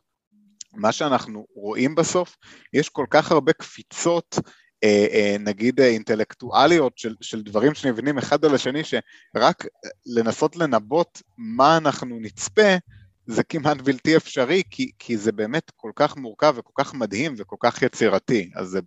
[0.73, 2.37] מה שאנחנו רואים בסוף,
[2.73, 4.35] יש כל כך הרבה קפיצות,
[4.83, 9.65] אה, אה, נגיד אה, אינטלקטואליות של, של דברים שנבנים אחד על השני, שרק
[10.05, 12.75] לנסות לנבות מה אנחנו נצפה,
[13.27, 17.55] זה כמעט בלתי אפשרי, כי, כי זה באמת כל כך מורכב וכל כך מדהים וכל
[17.59, 18.51] כך יצירתי.
[18.55, 18.79] אז זה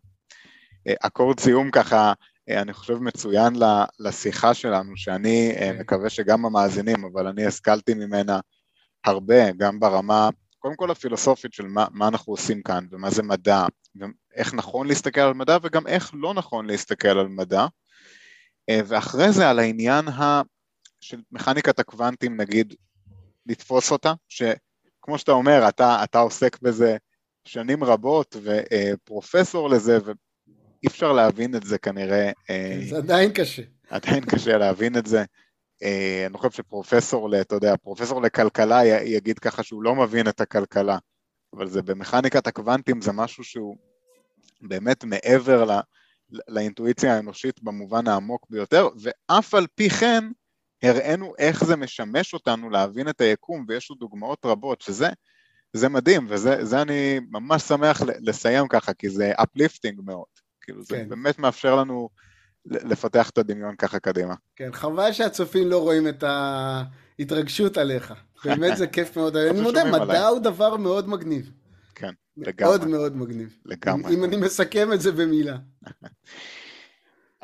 [1.00, 2.12] אקורד סיום ככה,
[2.48, 3.54] אני חושב מצוין
[3.98, 5.58] לשיחה שלנו, שאני okay.
[5.58, 5.76] כן.
[5.80, 8.40] מקווה שגם המאזינים, אבל אני השכלתי ממנה
[9.04, 10.28] הרבה, גם ברמה
[10.64, 13.66] קודם כל הפילוסופית של מה, מה אנחנו עושים כאן ומה זה מדע,
[13.96, 17.66] ואיך נכון להסתכל על מדע וגם איך לא נכון להסתכל על מדע,
[18.68, 20.42] אה, ואחרי זה על העניין ה...
[21.00, 22.74] של מכניקת הקוונטים נגיד,
[23.46, 26.96] לתפוס אותה, שכמו שאתה אומר, אתה, אתה עוסק בזה
[27.44, 29.98] שנים רבות ופרופסור לזה,
[30.84, 32.30] ואי אפשר להבין את זה כנראה.
[32.50, 33.62] אה, זה עדיין קשה.
[33.90, 35.24] עדיין קשה להבין את זה.
[35.82, 40.98] אה, אני חושב שפרופסור, אתה יודע, פרופסור לכלכלה יגיד ככה שהוא לא מבין את הכלכלה,
[41.56, 43.76] אבל זה במכניקת הקוונטים זה משהו שהוא
[44.60, 45.80] באמת מעבר ל,
[46.48, 50.24] לאינטואיציה האנושית במובן העמוק ביותר, ואף על פי כן
[50.82, 55.08] הראינו איך זה משמש אותנו להבין את היקום, ויש לו דוגמאות רבות, שזה
[55.72, 60.43] זה מדהים, וזה אני ממש שמח לסיים ככה, כי זה uplifting מאוד.
[60.64, 60.84] כאילו, כן.
[60.84, 62.08] זה באמת מאפשר לנו
[62.66, 64.34] לפתח את הדמיון ככה קדימה.
[64.56, 66.24] כן, חבל שהצופים לא רואים את
[67.18, 68.14] ההתרגשות עליך.
[68.44, 69.36] באמת זה כיף מאוד.
[69.36, 71.50] אני מודה, מדע הוא דבר מאוד מגניב.
[71.94, 72.70] כן, לגמרי.
[72.70, 73.56] מאוד מאוד מגניב.
[73.64, 74.14] לגמרי.
[74.14, 75.56] אם אני מסכם את זה במילה.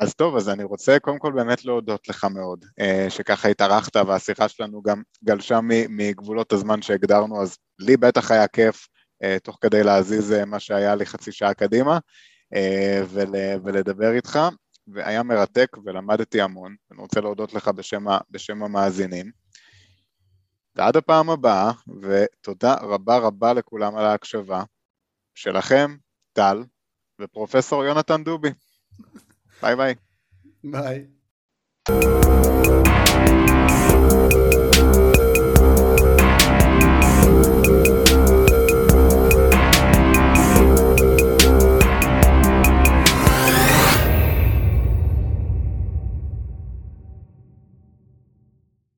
[0.01, 4.47] אז טוב, אז אני רוצה קודם כל באמת להודות לך מאוד, אה, שככה התארחת והשיחה
[4.47, 8.87] שלנו גם גלשה מגבולות הזמן שהגדרנו, אז לי בטח היה כיף
[9.23, 11.99] אה, תוך כדי להזיז אה, מה שהיה לי חצי שעה קדימה
[13.63, 14.39] ולדבר איתך.
[14.87, 19.31] והיה מרתק ולמדתי המון, אני רוצה להודות לך בשם, בשם המאזינים.
[20.75, 21.71] ועד הפעם הבאה,
[22.01, 24.63] ותודה רבה רבה לכולם על ההקשבה.
[25.35, 25.95] שלכם,
[26.33, 26.63] טל,
[27.21, 28.49] ופרופסור יונתן דובי.
[29.61, 29.95] ביי ביי.
[30.63, 31.07] ביי.